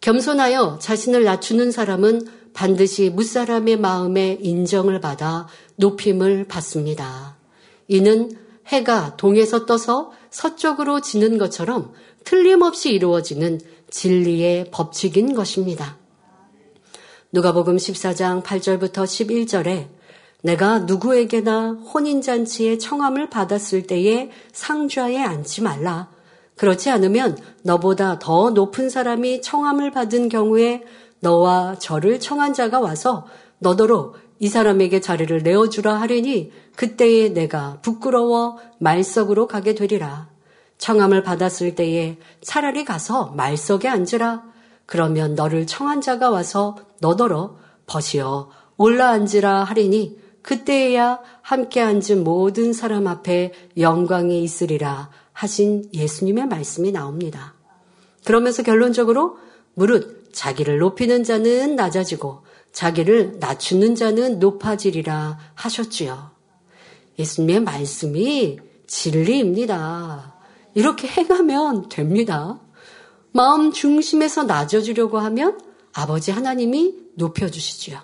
겸손하여 0.00 0.78
자신을 0.80 1.22
낮추는 1.22 1.70
사람은 1.70 2.26
반드시 2.52 3.10
무사람의 3.10 3.78
마음에 3.78 4.38
인정을 4.40 5.00
받아 5.00 5.48
높임을 5.76 6.46
받습니다. 6.48 7.36
이는 7.88 8.30
해가 8.66 9.16
동에서 9.16 9.66
떠서 9.66 10.12
서쪽으로 10.30 11.00
지는 11.00 11.38
것처럼 11.38 11.92
틀림없이 12.24 12.90
이루어지는 12.90 13.60
진리의 13.90 14.70
법칙인 14.70 15.34
것입니다. 15.34 15.98
누가복음 17.32 17.76
14장 17.76 18.42
8절부터 18.42 19.04
11절에 19.04 19.88
내가 20.42 20.80
누구에게나 20.80 21.72
혼인잔치에 21.94 22.78
청함을 22.78 23.30
받았을 23.30 23.86
때에 23.86 24.30
상좌에 24.52 25.18
앉지 25.18 25.62
말라. 25.62 26.10
그렇지 26.56 26.90
않으면 26.90 27.38
너보다 27.62 28.18
더 28.18 28.50
높은 28.50 28.90
사람이 28.90 29.40
청함을 29.40 29.90
받은 29.92 30.28
경우에 30.28 30.82
너와 31.22 31.76
저를 31.78 32.18
청한 32.20 32.52
자가 32.52 32.80
와서 32.80 33.26
너더러 33.58 34.14
이 34.40 34.48
사람에게 34.48 35.00
자리를 35.00 35.42
내어주라 35.44 35.94
하리니 35.94 36.50
그때에 36.74 37.28
내가 37.28 37.78
부끄러워 37.80 38.58
말석으로 38.78 39.46
가게 39.46 39.74
되리라. 39.74 40.28
청함을 40.78 41.22
받았을 41.22 41.76
때에 41.76 42.18
차라리 42.42 42.84
가서 42.84 43.26
말석에 43.36 43.88
앉으라. 43.88 44.42
그러면 44.84 45.36
너를 45.36 45.66
청한 45.68 46.00
자가 46.00 46.28
와서 46.30 46.76
너더러 47.00 47.56
벗이어 47.86 48.50
올라앉으라 48.76 49.62
하리니 49.62 50.18
그때에야 50.42 51.20
함께 51.40 51.80
앉은 51.80 52.24
모든 52.24 52.72
사람 52.72 53.06
앞에 53.06 53.52
영광이 53.78 54.42
있으리라 54.42 55.10
하신 55.32 55.84
예수님의 55.94 56.46
말씀이 56.46 56.90
나옵니다. 56.90 57.54
그러면서 58.24 58.64
결론적으로 58.64 59.36
무릇 59.74 60.21
자기를 60.32 60.78
높이는 60.78 61.24
자는 61.24 61.76
낮아지고 61.76 62.42
자기를 62.72 63.36
낮추는 63.38 63.94
자는 63.94 64.38
높아지리라 64.38 65.38
하셨지요. 65.54 66.30
예수님의 67.18 67.60
말씀이 67.60 68.58
진리입니다. 68.86 70.34
이렇게 70.74 71.06
행하면 71.06 71.88
됩니다. 71.88 72.60
마음 73.32 73.72
중심에서 73.72 74.44
낮아지려고 74.44 75.18
하면 75.18 75.58
아버지 75.92 76.30
하나님이 76.30 76.94
높여주시지요. 77.14 78.00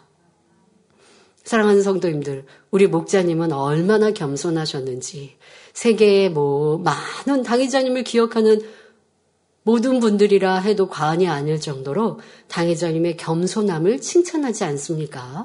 사랑하는 1.44 1.82
성도님들, 1.82 2.44
우리 2.70 2.86
목자님은 2.86 3.52
얼마나 3.52 4.10
겸손하셨는지, 4.10 5.36
세계의 5.72 6.30
뭐, 6.30 6.76
많은 6.76 7.42
당회자님을 7.42 8.04
기억하는 8.04 8.60
모든 9.68 10.00
분들이라 10.00 10.60
해도 10.60 10.88
과언이 10.88 11.28
아닐 11.28 11.60
정도로 11.60 12.20
당회장님의 12.48 13.18
겸손함을 13.18 14.00
칭찬하지 14.00 14.64
않습니까? 14.64 15.44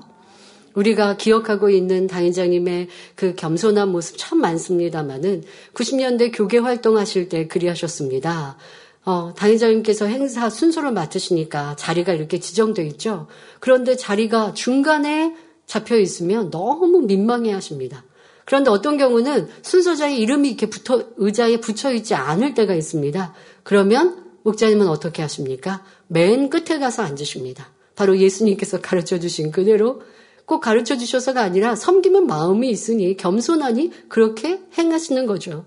우리가 0.75 1.17
기억하고 1.17 1.69
있는 1.69 2.07
당회장님의 2.07 2.87
그 3.15 3.35
겸손한 3.35 3.89
모습 3.89 4.15
참 4.17 4.39
많습니다만은 4.39 5.43
90년대 5.73 6.31
교계 6.33 6.59
활동하실 6.59 7.27
때 7.27 7.47
그리하셨습니다. 7.47 8.55
어, 9.03 9.33
당회장님께서 9.35 10.05
행사 10.05 10.49
순서를 10.49 10.93
맡으시니까 10.93 11.75
자리가 11.75 12.13
이렇게 12.13 12.39
지정되어 12.39 12.85
있죠. 12.85 13.27
그런데 13.59 13.97
자리가 13.97 14.53
중간에 14.53 15.35
잡혀 15.65 15.97
있으면 15.97 16.49
너무 16.49 17.01
민망해 17.01 17.51
하십니다. 17.51 18.05
그런데 18.45 18.69
어떤 18.69 18.97
경우는 18.97 19.47
순서자의 19.61 20.19
이름이 20.19 20.49
이렇게 20.49 20.69
붙어, 20.69 21.03
의자에 21.17 21.59
붙여 21.59 21.91
있지 21.93 22.13
않을 22.15 22.53
때가 22.53 22.73
있습니다. 22.73 23.33
그러면 23.63 24.23
목자님은 24.43 24.87
어떻게 24.87 25.21
하십니까? 25.21 25.83
맨 26.07 26.49
끝에 26.49 26.79
가서 26.79 27.03
앉으십니다. 27.03 27.69
바로 27.95 28.17
예수님께서 28.17 28.81
가르쳐 28.81 29.19
주신 29.19 29.51
그대로 29.51 30.01
꼭 30.45 30.59
가르쳐 30.59 30.97
주셔서가 30.97 31.41
아니라 31.41 31.75
섬기는 31.75 32.27
마음이 32.27 32.69
있으니 32.69 33.15
겸손하니 33.15 34.09
그렇게 34.09 34.61
행하시는 34.77 35.25
거죠. 35.25 35.65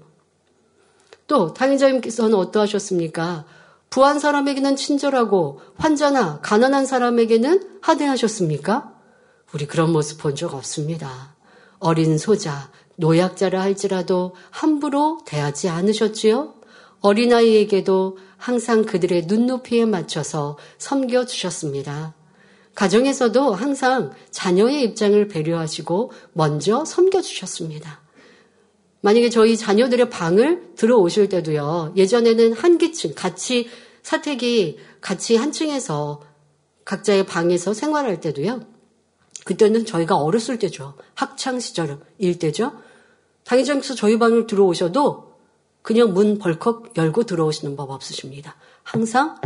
또 1.27 1.55
당인자님께서는 1.55 2.35
어떠하셨습니까? 2.35 3.47
부한 3.89 4.19
사람에게는 4.19 4.77
친절하고 4.77 5.61
환자나 5.77 6.41
가난한 6.43 6.85
사람에게는 6.87 7.79
하대하셨습니까? 7.81 8.93
우리 9.55 9.67
그런 9.67 9.93
모습 9.93 10.19
본 10.19 10.35
적 10.35 10.53
없습니다. 10.55 11.36
어린 11.79 12.19
소자, 12.19 12.71
노약자라 12.97 13.61
할지라도 13.61 14.35
함부로 14.51 15.19
대하지 15.27 15.69
않으셨지요? 15.69 16.55
어린아이에게도 17.01 18.19
항상 18.37 18.85
그들의 18.85 19.27
눈높이에 19.27 19.85
맞춰서 19.85 20.57
섬겨주셨습니다. 20.79 22.15
가정에서도 22.75 23.55
항상 23.55 24.13
자녀의 24.31 24.83
입장을 24.85 25.29
배려하시고 25.29 26.13
먼저 26.33 26.85
섬겨주셨습니다. 26.85 28.03
만약에 29.01 29.31
저희 29.31 29.57
자녀들의 29.57 30.11
방을 30.11 30.75
들어오실 30.75 31.29
때도요, 31.29 31.95
예전에는 31.97 32.53
한 32.53 32.77
기층, 32.77 33.15
같이, 33.15 33.69
사택이 34.03 34.79
같이 35.01 35.37
한 35.37 35.53
층에서 35.53 36.23
각자의 36.85 37.27
방에서 37.27 37.73
생활할 37.73 38.21
때도요, 38.21 38.76
그때는 39.47 39.87
저희가 39.87 40.17
어렸을 40.17 40.59
때죠. 40.59 40.95
학창 41.15 41.61
시절 41.61 42.01
일 42.19 42.41
때죠. 42.41 42.73
당회장께서 43.45 43.95
저희 43.95 44.19
방을 44.19 44.49
들어오셔도 44.49 45.35
그냥 45.83 46.13
문 46.13 46.39
벌컥 46.39 46.97
열고 46.97 47.27
들어오시는 47.27 47.77
법 47.77 47.91
없으십니다. 47.91 48.57
항상 48.83 49.41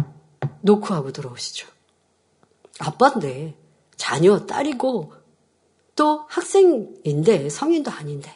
노크하고 0.63 1.13
들어오시죠. 1.13 1.69
아빠인데 2.79 3.59
자녀, 3.97 4.47
딸이고 4.47 5.13
또 5.97 6.25
학생인데 6.29 7.51
성인도 7.51 7.91
아닌데 7.91 8.35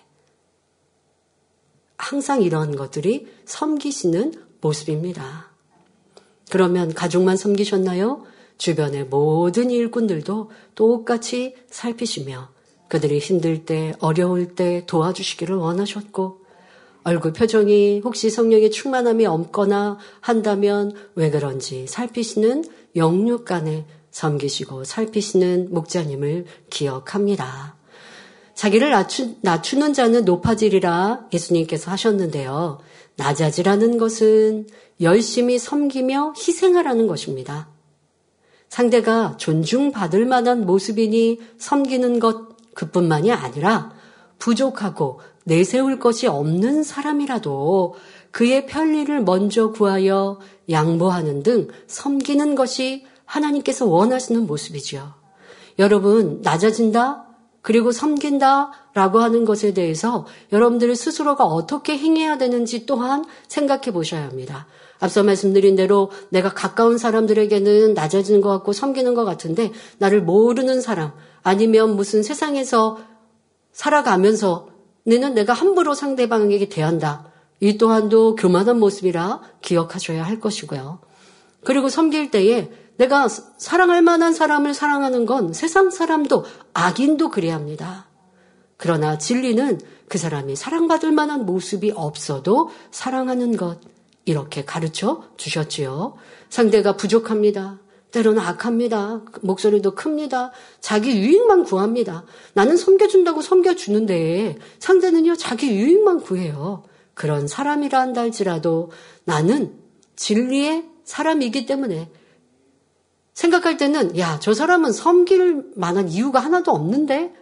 항상 1.96 2.42
이런 2.42 2.76
것들이 2.76 3.26
섬기시는 3.46 4.34
모습입니다. 4.60 5.50
그러면 6.50 6.92
가족만 6.92 7.38
섬기셨나요? 7.38 8.33
주변의 8.58 9.06
모든 9.06 9.70
일꾼들도 9.70 10.50
똑같이 10.74 11.54
살피시며 11.70 12.48
그들이 12.88 13.18
힘들 13.18 13.64
때, 13.64 13.94
어려울 13.98 14.54
때 14.54 14.84
도와주시기를 14.86 15.56
원하셨고 15.56 16.44
얼굴 17.02 17.32
표정이 17.32 18.00
혹시 18.02 18.30
성령의 18.30 18.70
충만함이 18.70 19.26
없거나 19.26 19.98
한다면 20.20 20.92
왜 21.14 21.30
그런지 21.30 21.86
살피시는 21.86 22.64
영육간에 22.96 23.84
섬기시고 24.10 24.84
살피시는 24.84 25.68
목자님을 25.70 26.46
기억합니다. 26.70 27.76
자기를 28.54 28.90
낮추, 28.90 29.34
낮추는 29.42 29.92
자는 29.92 30.24
높아지리라 30.24 31.26
예수님께서 31.32 31.90
하셨는데요. 31.90 32.78
낮아지라는 33.16 33.98
것은 33.98 34.68
열심히 35.00 35.58
섬기며 35.58 36.34
희생하라는 36.36 37.06
것입니다. 37.06 37.73
상대가 38.74 39.36
존중받을 39.36 40.26
만한 40.26 40.66
모습이니 40.66 41.38
섬기는 41.58 42.18
것 42.18 42.74
그뿐만이 42.74 43.30
아니라 43.30 43.92
부족하고 44.40 45.20
내세울 45.44 46.00
것이 46.00 46.26
없는 46.26 46.82
사람이라도 46.82 47.94
그의 48.32 48.66
편리를 48.66 49.22
먼저 49.22 49.70
구하여 49.70 50.40
양보하는 50.68 51.44
등 51.44 51.68
섬기는 51.86 52.56
것이 52.56 53.06
하나님께서 53.26 53.86
원하시는 53.86 54.44
모습이지요. 54.44 55.14
여러분, 55.78 56.40
낮아진다? 56.42 57.28
그리고 57.62 57.92
섬긴다? 57.92 58.72
라고 58.94 59.20
하는 59.20 59.44
것에 59.44 59.72
대해서 59.72 60.26
여러분들 60.52 60.96
스스로가 60.96 61.44
어떻게 61.44 61.96
행해야 61.96 62.38
되는지 62.38 62.86
또한 62.86 63.24
생각해 63.46 63.92
보셔야 63.92 64.24
합니다. 64.24 64.66
앞서 65.00 65.22
말씀드린 65.22 65.76
대로 65.76 66.10
내가 66.30 66.52
가까운 66.52 66.98
사람들에게는 66.98 67.94
낮아지는 67.94 68.40
것 68.40 68.50
같고 68.50 68.72
섬기는 68.72 69.14
것 69.14 69.24
같은데 69.24 69.72
나를 69.98 70.22
모르는 70.22 70.80
사람 70.80 71.12
아니면 71.42 71.96
무슨 71.96 72.22
세상에서 72.22 72.98
살아가면서 73.72 74.68
너는 75.04 75.34
내가 75.34 75.52
함부로 75.52 75.94
상대방에게 75.94 76.68
대한다. 76.68 77.30
이 77.60 77.76
또한도 77.78 78.34
교만한 78.36 78.78
모습이라 78.78 79.42
기억하셔야 79.60 80.24
할 80.24 80.40
것이고요. 80.40 81.00
그리고 81.64 81.88
섬길 81.88 82.30
때에 82.30 82.70
내가 82.96 83.28
사랑할 83.28 84.02
만한 84.02 84.32
사람을 84.32 84.74
사랑하는 84.74 85.26
건 85.26 85.52
세상 85.52 85.90
사람도 85.90 86.44
악인도 86.72 87.30
그래야 87.30 87.54
합니다. 87.54 88.06
그러나 88.76 89.18
진리는 89.18 89.80
그 90.08 90.18
사람이 90.18 90.56
사랑받을 90.56 91.12
만한 91.12 91.46
모습이 91.46 91.92
없어도 91.94 92.70
사랑하는 92.90 93.56
것 93.56 93.78
이렇게 94.24 94.64
가르쳐 94.64 95.24
주셨지요. 95.36 96.14
상대가 96.48 96.96
부족합니다. 96.96 97.80
때로는 98.10 98.40
악합니다. 98.40 99.22
목소리도 99.42 99.96
큽니다. 99.96 100.52
자기 100.80 101.18
유익만 101.18 101.64
구합니다. 101.64 102.24
나는 102.52 102.76
섬겨준다고 102.76 103.42
섬겨주는데 103.42 104.58
상대는요, 104.78 105.34
자기 105.36 105.70
유익만 105.74 106.20
구해요. 106.20 106.84
그런 107.14 107.48
사람이라 107.48 108.00
한다 108.00 108.20
할지라도 108.20 108.92
나는 109.24 109.76
진리의 110.14 110.84
사람이기 111.04 111.66
때문에 111.66 112.08
생각할 113.32 113.76
때는, 113.76 114.16
야, 114.16 114.38
저 114.40 114.54
사람은 114.54 114.92
섬길 114.92 115.72
만한 115.74 116.08
이유가 116.08 116.38
하나도 116.38 116.70
없는데? 116.70 117.34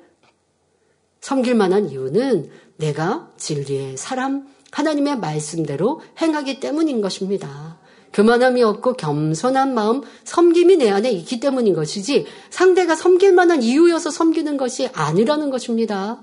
섬길 1.21 1.55
만한 1.55 1.91
이유는 1.91 2.51
내가 2.79 3.31
진리의 3.37 3.99
사람, 3.99 4.49
하나님의 4.73 5.19
말씀대로 5.19 6.01
행하기 6.21 6.59
때문인 6.59 7.01
것입니다. 7.01 7.79
교만함이 8.13 8.63
없고 8.63 8.95
겸손한 8.95 9.75
마음, 9.75 10.03
섬김이 10.25 10.77
내 10.77 10.91
안에 10.91 11.11
있기 11.13 11.41
때문인 11.41 11.75
것이지 11.75 12.27
상대가 12.51 12.95
섬길 12.95 13.33
만한 13.33 13.63
이유여서 13.63 14.11
섬기는 14.11 14.57
것이 14.57 14.89
아니라는 14.93 15.51
것입니다. 15.51 16.21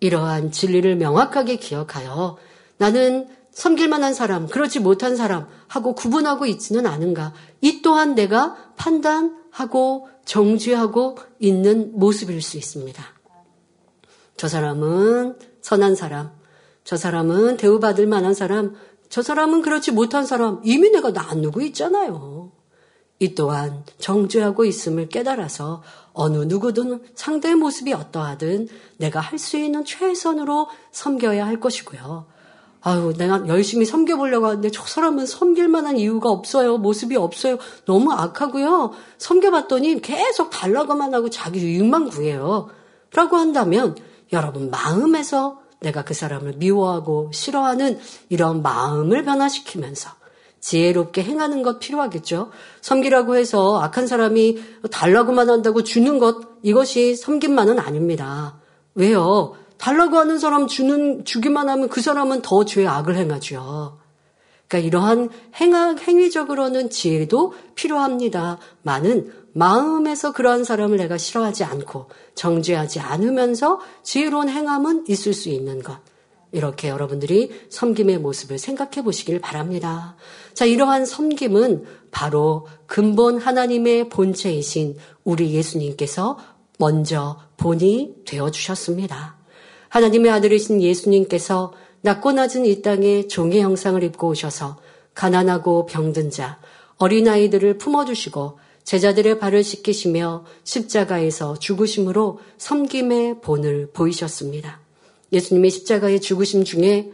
이러한 0.00 0.52
진리를 0.52 0.94
명확하게 0.96 1.56
기억하여 1.56 2.36
나는 2.76 3.26
섬길 3.50 3.88
만한 3.88 4.14
사람, 4.14 4.46
그렇지 4.46 4.78
못한 4.78 5.16
사람 5.16 5.48
하고 5.66 5.94
구분하고 5.94 6.46
있지는 6.46 6.86
않은가. 6.86 7.32
이 7.60 7.82
또한 7.82 8.14
내가 8.14 8.56
판단하고 8.76 10.08
정죄하고 10.24 11.16
있는 11.40 11.90
모습일 11.98 12.40
수 12.40 12.56
있습니다. 12.56 13.02
저 14.36 14.46
사람은 14.46 15.38
선한 15.60 15.96
사람, 15.96 16.37
저 16.88 16.96
사람은 16.96 17.58
대우받을 17.58 18.06
만한 18.06 18.32
사람, 18.32 18.74
저 19.10 19.20
사람은 19.20 19.60
그렇지 19.60 19.92
못한 19.92 20.24
사람 20.24 20.62
이미 20.64 20.88
내가 20.88 21.10
나누고 21.10 21.60
있잖아요. 21.60 22.50
이 23.18 23.34
또한 23.34 23.84
정죄하고 23.98 24.64
있음을 24.64 25.10
깨달아서 25.10 25.82
어느 26.14 26.38
누구든 26.38 27.02
상대의 27.14 27.56
모습이 27.56 27.92
어떠하든 27.92 28.68
내가 28.96 29.20
할 29.20 29.38
수 29.38 29.58
있는 29.58 29.84
최선으로 29.84 30.68
섬겨야 30.92 31.44
할 31.44 31.60
것이고요. 31.60 32.24
아유, 32.80 33.12
내가 33.18 33.46
열심히 33.48 33.84
섬겨보려고 33.84 34.46
하는데 34.46 34.70
저 34.70 34.82
사람은 34.86 35.26
섬길 35.26 35.68
만한 35.68 35.98
이유가 35.98 36.30
없어요. 36.30 36.78
모습이 36.78 37.16
없어요. 37.16 37.58
너무 37.84 38.12
악하고요. 38.12 38.92
섬겨봤더니 39.18 40.00
계속 40.00 40.48
달라고만 40.48 41.12
하고 41.12 41.28
자기 41.28 41.60
유익만 41.60 42.08
구해요. 42.08 42.70
라고 43.12 43.36
한다면 43.36 43.94
여러분 44.32 44.70
마음에서 44.70 45.67
내가 45.80 46.04
그 46.04 46.14
사람을 46.14 46.54
미워하고 46.56 47.30
싫어하는 47.32 47.98
이런 48.28 48.62
마음을 48.62 49.24
변화시키면서 49.24 50.10
지혜롭게 50.60 51.22
행하는 51.22 51.62
것 51.62 51.78
필요하겠죠. 51.78 52.50
섬기라고 52.80 53.36
해서 53.36 53.80
악한 53.80 54.06
사람이 54.06 54.58
달라고만 54.90 55.48
한다고 55.48 55.84
주는 55.84 56.18
것 56.18 56.38
이것이 56.62 57.14
섬김만은 57.14 57.78
아닙니다. 57.78 58.58
왜요? 58.94 59.54
달라고 59.78 60.16
하는 60.18 60.38
사람 60.38 60.66
주는 60.66 61.24
주기만 61.24 61.68
하면 61.68 61.88
그 61.88 62.00
사람은 62.00 62.42
더 62.42 62.64
죄 62.64 62.86
악을 62.86 63.14
행하죠. 63.14 63.98
그러니까 64.66 64.86
이러한 64.86 65.30
행하, 65.60 65.94
행위적으로는 65.94 66.90
지혜도 66.90 67.54
필요합니다. 67.74 68.58
많은 68.82 69.32
마음에서 69.58 70.32
그러한 70.32 70.62
사람을 70.62 70.98
내가 70.98 71.18
싫어하지 71.18 71.64
않고 71.64 72.06
정죄하지 72.36 73.00
않으면서 73.00 73.80
지혜로운 74.04 74.48
행함은 74.48 75.06
있을 75.08 75.34
수 75.34 75.48
있는 75.48 75.82
것. 75.82 75.98
이렇게 76.52 76.88
여러분들이 76.88 77.50
섬김의 77.68 78.18
모습을 78.18 78.56
생각해 78.56 79.02
보시길 79.02 79.40
바랍니다. 79.40 80.14
자, 80.54 80.64
이러한 80.64 81.04
섬김은 81.06 81.86
바로 82.12 82.68
근본 82.86 83.38
하나님의 83.38 84.10
본체이신 84.10 84.96
우리 85.24 85.52
예수님께서 85.54 86.38
먼저 86.78 87.40
본이 87.56 88.14
되어 88.24 88.52
주셨습니다. 88.52 89.38
하나님의 89.88 90.30
아들이신 90.30 90.80
예수님께서 90.82 91.72
낮고 92.02 92.30
낮은 92.30 92.64
이 92.64 92.80
땅에 92.80 93.26
종의 93.26 93.60
형상을 93.60 94.00
입고 94.04 94.28
오셔서 94.28 94.78
가난하고 95.14 95.86
병든 95.86 96.30
자, 96.30 96.60
어린아이들을 96.98 97.78
품어주시고 97.78 98.67
제자들의 98.88 99.38
발을 99.38 99.62
씻기시며 99.64 100.46
십자가에서 100.64 101.58
죽으심으로 101.58 102.40
섬김의 102.56 103.42
본을 103.42 103.90
보이셨습니다. 103.92 104.80
예수님의 105.30 105.70
십자가의 105.70 106.22
죽으심 106.22 106.64
중에 106.64 107.12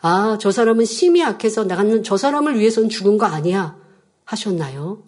아, 0.00 0.36
저 0.40 0.50
사람은 0.50 0.84
심히 0.84 1.22
악해서 1.22 1.62
나는 1.62 2.02
저 2.02 2.16
사람을 2.16 2.58
위해서는 2.58 2.88
죽은 2.88 3.18
거 3.18 3.26
아니야 3.26 3.76
하셨나요? 4.24 5.04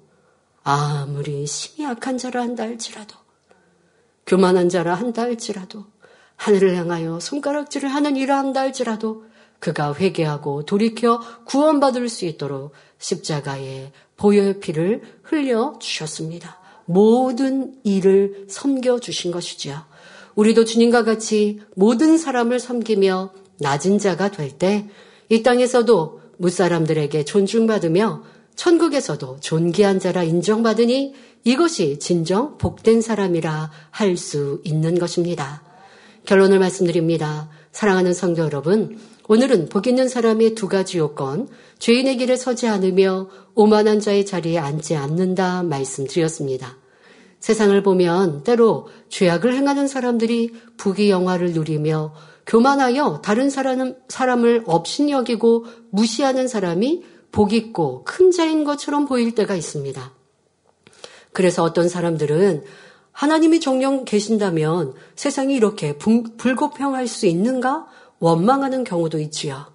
아무리 0.63 1.49
심히 1.49 1.85
악한 1.85 2.17
자라 2.19 2.43
한다 2.43 2.63
할지라도 2.63 3.17
교만한 4.25 4.69
자라 4.69 4.95
한다 4.95 5.23
할지라도 5.23 5.85
하늘을 6.37 6.77
향하여 6.77 7.19
손가락질을 7.19 7.89
하는 7.89 8.17
일을 8.17 8.37
한다 8.37 8.61
할지라도 8.61 9.25
그가 9.59 9.95
회개하고 9.95 10.65
돌이켜 10.65 11.21
구원받을 11.47 12.09
수 12.09 12.25
있도록 12.25 12.73
십자가에 12.99 13.91
보혈 14.17 14.61
피를 14.61 15.03
흘려 15.23 15.79
주셨습니다. 15.81 16.59
모든 16.87 17.75
일을 17.85 18.47
섬겨 18.49 19.01
주신 19.01 19.31
것이지요. 19.31 19.83
우리도 20.35 20.65
주님과 20.65 21.05
같이 21.05 21.61
모든 21.77 22.19
사람을 22.19 22.59
섬기며 22.61 23.33
낮은 23.59 23.99
자가 23.99 24.31
될 24.31 24.59
때 24.59 24.89
이 25.31 25.43
땅에서도 25.43 26.21
무사람들에게 26.37 27.25
존중받으며 27.25 28.23
천국에서도 28.57 29.39
존귀한 29.41 29.99
자라 29.99 30.23
인정받으니 30.23 31.15
이것이 31.45 31.99
진정 31.99 32.59
복된 32.59 33.01
사람이라 33.01 33.71
할 33.91 34.17
수 34.17 34.61
있는 34.65 34.99
것입니다. 34.99 35.63
결론을 36.27 36.59
말씀드립니다. 36.59 37.49
사랑하는 37.73 38.13
성도 38.15 38.43
여러분, 38.43 38.99
오늘은 39.27 39.71
복 39.71 39.87
있는 39.87 40.07
사람의 40.07 40.55
두 40.55 40.69
가지 40.69 40.99
요건, 40.99 41.49
죄인의 41.79 42.19
길에 42.19 42.37
서지 42.37 42.69
않으며 42.69 43.29
오만한 43.55 44.01
자의 44.01 44.27
자리에 44.27 44.59
앉지 44.59 44.97
않는다 44.97 45.63
말씀드렸습니다. 45.63 46.77
세상을 47.41 47.83
보면 47.83 48.43
때로 48.43 48.89
죄악을 49.09 49.55
행하는 49.55 49.87
사람들이 49.87 50.53
부귀 50.77 51.11
영화를 51.11 51.53
누리며 51.53 52.15
교만하여 52.47 53.23
다른 53.23 53.49
사람, 53.49 53.95
사람을 54.09 54.65
업신여기고 54.67 55.65
무시하는 55.91 56.47
사람이 56.47 57.03
복 57.33 57.55
있고 57.55 58.05
큰 58.05 58.31
자인 58.31 58.65
것처럼 58.65 59.07
보일 59.07 59.35
때가 59.35 59.55
있습니다. 59.57 60.13
그래서 61.33 61.63
어떤 61.63 61.89
사람들은 61.89 62.65
하나님이 63.13 63.61
정령 63.61 64.05
계신다면 64.05 64.93
세상이 65.17 65.55
이렇게 65.55 65.97
불공평할 65.97 67.07
수 67.07 67.27
있는가 67.27 67.87
원망하는 68.25 68.85
경우도 68.85 69.19
있지요. 69.21 69.67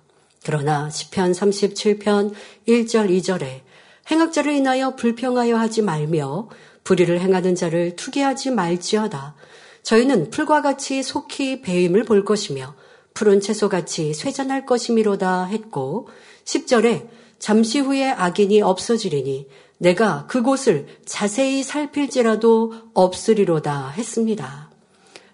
그러나 0.43 0.89
시편 0.89 1.33
37편 1.33 2.33
1절 2.67 3.11
2절에 3.11 3.61
행악자를 4.09 4.53
인하여 4.53 4.95
불평하여 4.95 5.55
하지 5.55 5.83
말며 5.83 6.49
불의를 6.83 7.19
행하는 7.19 7.53
자를 7.53 7.95
투기하지 7.95 8.49
말지어다. 8.49 9.35
저희는 9.83 10.31
풀과 10.31 10.63
같이 10.63 11.03
속히 11.03 11.61
배임을 11.61 12.05
볼 12.05 12.25
것이며 12.25 12.73
푸른 13.13 13.39
채소같이 13.39 14.15
쇠잔할 14.15 14.65
것이미로다 14.65 15.45
했고 15.45 16.07
10절에 16.45 17.07
잠시 17.37 17.79
후에 17.79 18.09
악인이 18.09 18.63
없어지리니 18.63 19.47
내가 19.77 20.25
그곳을 20.25 20.87
자세히 21.05 21.61
살필지라도 21.61 22.73
없으리로다 22.95 23.89
했습니다. 23.89 24.68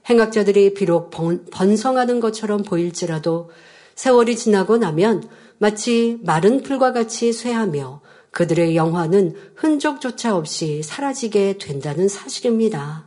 행악자들이 0.09 0.73
비록 0.73 1.09
번성하는 1.51 2.19
것처럼 2.19 2.63
보일지라도 2.63 3.49
세월이 3.95 4.35
지나고 4.35 4.77
나면 4.77 5.27
마치 5.57 6.19
마른 6.23 6.61
풀과 6.61 6.91
같이 6.91 7.33
쇠하며 7.33 8.01
그들의 8.31 8.75
영화는 8.75 9.35
흔적조차 9.55 10.35
없이 10.35 10.83
사라지게 10.83 11.57
된다는 11.57 12.09
사실입니다. 12.09 13.05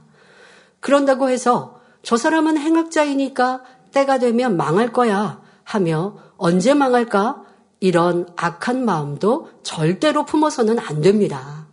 그런다고 0.81 1.29
해서 1.29 1.81
저 2.03 2.17
사람은 2.17 2.57
행악자이니까 2.57 3.63
때가 3.93 4.19
되면 4.19 4.57
망할 4.57 4.93
거야 4.93 5.43
하며 5.65 6.17
언제 6.37 6.73
망할까? 6.73 7.45
이런 7.81 8.27
악한 8.37 8.85
마음도 8.85 9.51
절대로 9.63 10.25
품어서는 10.25 10.79
안 10.79 11.01
됩니다. 11.01 11.67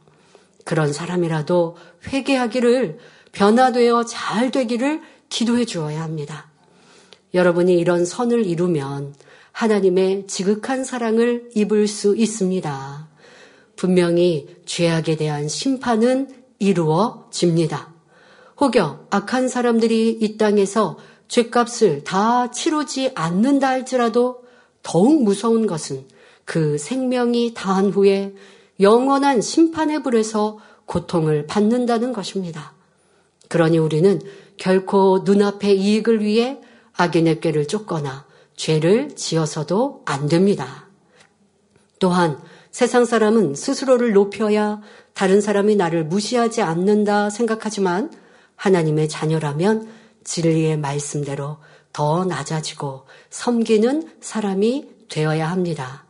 그런 0.65 0.93
사람이라도 0.93 1.78
회개하기를 2.07 2.99
변화되어 3.32 4.05
잘 4.05 4.51
되기를 4.51 5.01
기도해 5.30 5.65
주어야 5.65 6.01
합니다. 6.01 6.49
여러분이 7.34 7.73
이런 7.73 8.05
선을 8.05 8.45
이루면 8.45 9.13
하나님의 9.51 10.28
지극한 10.28 10.84
사랑을 10.84 11.49
입을 11.55 11.88
수 11.88 12.15
있습니다. 12.15 13.07
분명히 13.76 14.47
죄악에 14.65 15.17
대한 15.17 15.47
심판은 15.47 16.30
이루어집니다. 16.59 17.93
혹여 18.59 19.07
악한 19.09 19.49
사람들이 19.49 20.17
이 20.21 20.38
땅에서 20.38 20.97
죄값을 21.28 22.03
다 22.03 22.51
치르지 22.51 23.11
않는다 23.15 23.67
할지라도 23.67 24.43
더욱 24.84 25.23
무서운 25.23 25.67
것은 25.67 26.05
그 26.45 26.78
생명이 26.78 27.53
다한 27.53 27.89
후에 27.89 28.34
영원한 28.80 29.41
심판의 29.41 30.03
불에서 30.03 30.59
고통을 30.86 31.47
받는다는 31.47 32.13
것입니다. 32.13 32.73
그러니 33.49 33.78
우리는 33.78 34.21
결코 34.58 35.22
눈앞의 35.26 35.78
이익을 35.78 36.24
위해 36.24 36.60
악인의 36.93 37.41
꾀를 37.41 37.68
쫓거나 37.68 38.26
죄를 38.56 39.16
지어서도 39.16 40.03
안 40.06 40.28
됩니다. 40.28 40.88
또한 41.99 42.39
세상 42.72 43.06
사람은 43.06 43.56
스스로를 43.56 44.14
높여야 44.14 44.82
다른 45.14 45.41
사람이 45.41 45.76
나를 45.76 46.06
무시하지 46.06 46.62
않는다 46.62 47.30
생각하지만 47.30 48.12
하나님의 48.56 49.10
자녀라면 49.10 49.89
진리의 50.24 50.78
말씀대로 50.78 51.58
더 51.93 52.26
낮아지고 52.26 53.06
섬기는 53.30 54.10
사람이 54.20 54.89
되어야 55.10 55.49
합니다. 55.49 56.05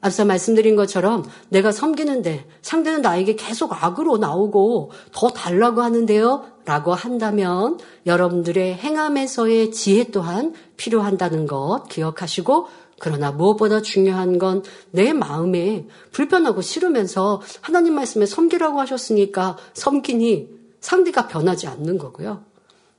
앞서 0.00 0.24
말씀드린 0.24 0.76
것처럼 0.76 1.24
내가 1.50 1.72
섬기는데 1.72 2.46
상대는 2.62 3.02
나에게 3.02 3.36
계속 3.36 3.84
악으로 3.84 4.18
나오고 4.18 4.92
더 5.12 5.28
달라고 5.28 5.82
하는데요. 5.82 6.44
라고 6.64 6.94
한다면 6.94 7.78
여러분들의 8.06 8.74
행함에서의 8.74 9.72
지혜 9.72 10.04
또한 10.04 10.54
필요한다는 10.76 11.46
것 11.46 11.84
기억하시고 11.88 12.68
그러나 12.98 13.32
무엇보다 13.32 13.80
중요한 13.82 14.38
건 14.38 14.62
내 14.90 15.12
마음에 15.12 15.86
불편하고 16.12 16.60
싫으면서 16.60 17.40
하나님 17.60 17.94
말씀에 17.94 18.26
섬기라고 18.26 18.80
하셨으니까 18.80 19.56
섬기니 19.74 20.48
상대가 20.80 21.28
변하지 21.28 21.66
않는 21.66 21.98
거고요. 21.98 22.44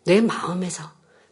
내 0.06 0.22
마음에서 0.22 0.84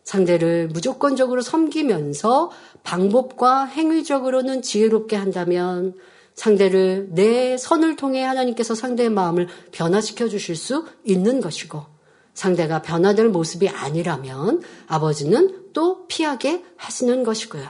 상대를 0.04 0.70
무조건적으로 0.70 1.42
섬기면서 1.42 2.52
방법과 2.84 3.66
행위적으로는 3.66 4.62
지혜롭게 4.62 5.16
한다면 5.16 5.94
상대를 6.36 7.10
내 7.12 7.58
선을 7.58 7.96
통해 7.96 8.24
하나님께서 8.24 8.74
상대의 8.74 9.10
마음을 9.10 9.48
변화시켜 9.72 10.30
주실 10.30 10.56
수 10.56 10.86
있는 11.04 11.42
것이고 11.42 11.84
상대가 12.34 12.82
변화될 12.82 13.30
모습이 13.30 13.68
아니라면 13.68 14.62
아버지는 14.88 15.66
또 15.74 16.08
피하게 16.08 16.64
하시는 16.78 17.24
것이고요. 17.24 17.68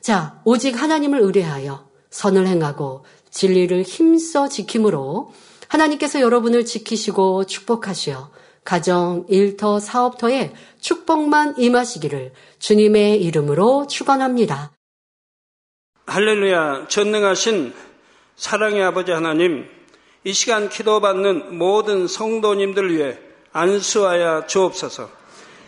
자, 0.00 0.40
오직 0.44 0.80
하나님을 0.80 1.20
의뢰하여 1.20 1.88
선을 2.10 2.46
행하고 2.48 3.04
진리를 3.30 3.82
힘써 3.82 4.48
지킴으로 4.48 5.32
하나님께서 5.68 6.20
여러분을 6.20 6.64
지키시고 6.64 7.46
축복하시어 7.46 8.30
가정, 8.64 9.26
일터, 9.28 9.78
사업터에 9.78 10.52
축복만 10.80 11.54
임하시기를 11.58 12.32
주님의 12.58 13.22
이름으로 13.22 13.86
축원합니다. 13.86 14.72
할렐루야 16.06 16.88
전능하신 16.88 17.74
사랑의 18.36 18.82
아버지 18.82 19.12
하나님 19.12 19.68
이 20.24 20.32
시간 20.32 20.68
기도받는 20.68 21.56
모든 21.58 22.06
성도님들 22.06 22.94
위해 22.94 23.18
안수하여 23.52 24.46
주옵소서 24.46 25.08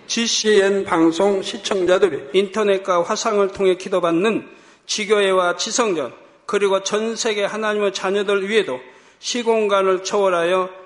GCN 0.07 0.85
방송 0.85 1.43
시청자들이 1.43 2.31
인터넷과 2.33 3.03
화상을 3.03 3.47
통해 3.49 3.77
기도받는 3.77 4.49
지교회와 4.87 5.57
지성전 5.57 6.13
그리고 6.47 6.83
전 6.83 7.17
세계 7.17 7.45
하나님의 7.45 7.93
자녀들 7.93 8.49
위에도 8.49 8.81
시공간을 9.19 10.05
초월하여 10.05 10.86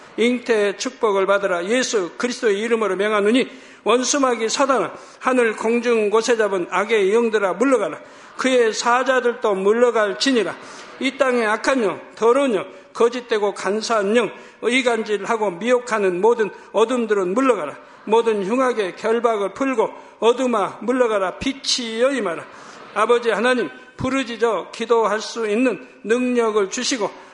잉태의 0.17 0.77
축복을 0.77 1.25
받으라. 1.25 1.65
예수 1.65 2.11
그리스도의 2.17 2.59
이름으로 2.59 2.95
명하노니 2.95 3.47
원수마귀 3.83 4.49
사단아 4.49 4.93
하늘 5.19 5.55
공중 5.55 6.09
곳에 6.09 6.37
잡은 6.37 6.67
악의 6.69 7.13
영들아 7.13 7.53
물러가라. 7.53 7.99
그의 8.37 8.73
사자들도 8.73 9.55
물러갈 9.55 10.19
지니라. 10.19 10.55
이 10.99 11.17
땅의 11.17 11.45
악한 11.45 11.83
영 11.83 12.01
더러운 12.15 12.55
영 12.55 12.65
거짓되고 12.93 13.53
간사한 13.53 14.15
영 14.17 14.31
의간질하고 14.61 15.51
미혹하는 15.51 16.21
모든 16.21 16.49
어둠들은 16.71 17.33
물러가라. 17.33 17.77
모든 18.05 18.43
흉악의 18.45 18.95
결박을 18.95 19.53
풀고 19.53 19.89
어둠아 20.19 20.79
물러가라. 20.81 21.37
빛이 21.39 22.01
여 22.01 22.11
임하라. 22.11 22.45
아버지 22.93 23.29
하나님 23.29 23.69
부르짖어 23.97 24.71
기도할 24.71 25.21
수 25.21 25.47
있는 25.47 25.87
능력을 26.03 26.69
주시고 26.69 27.09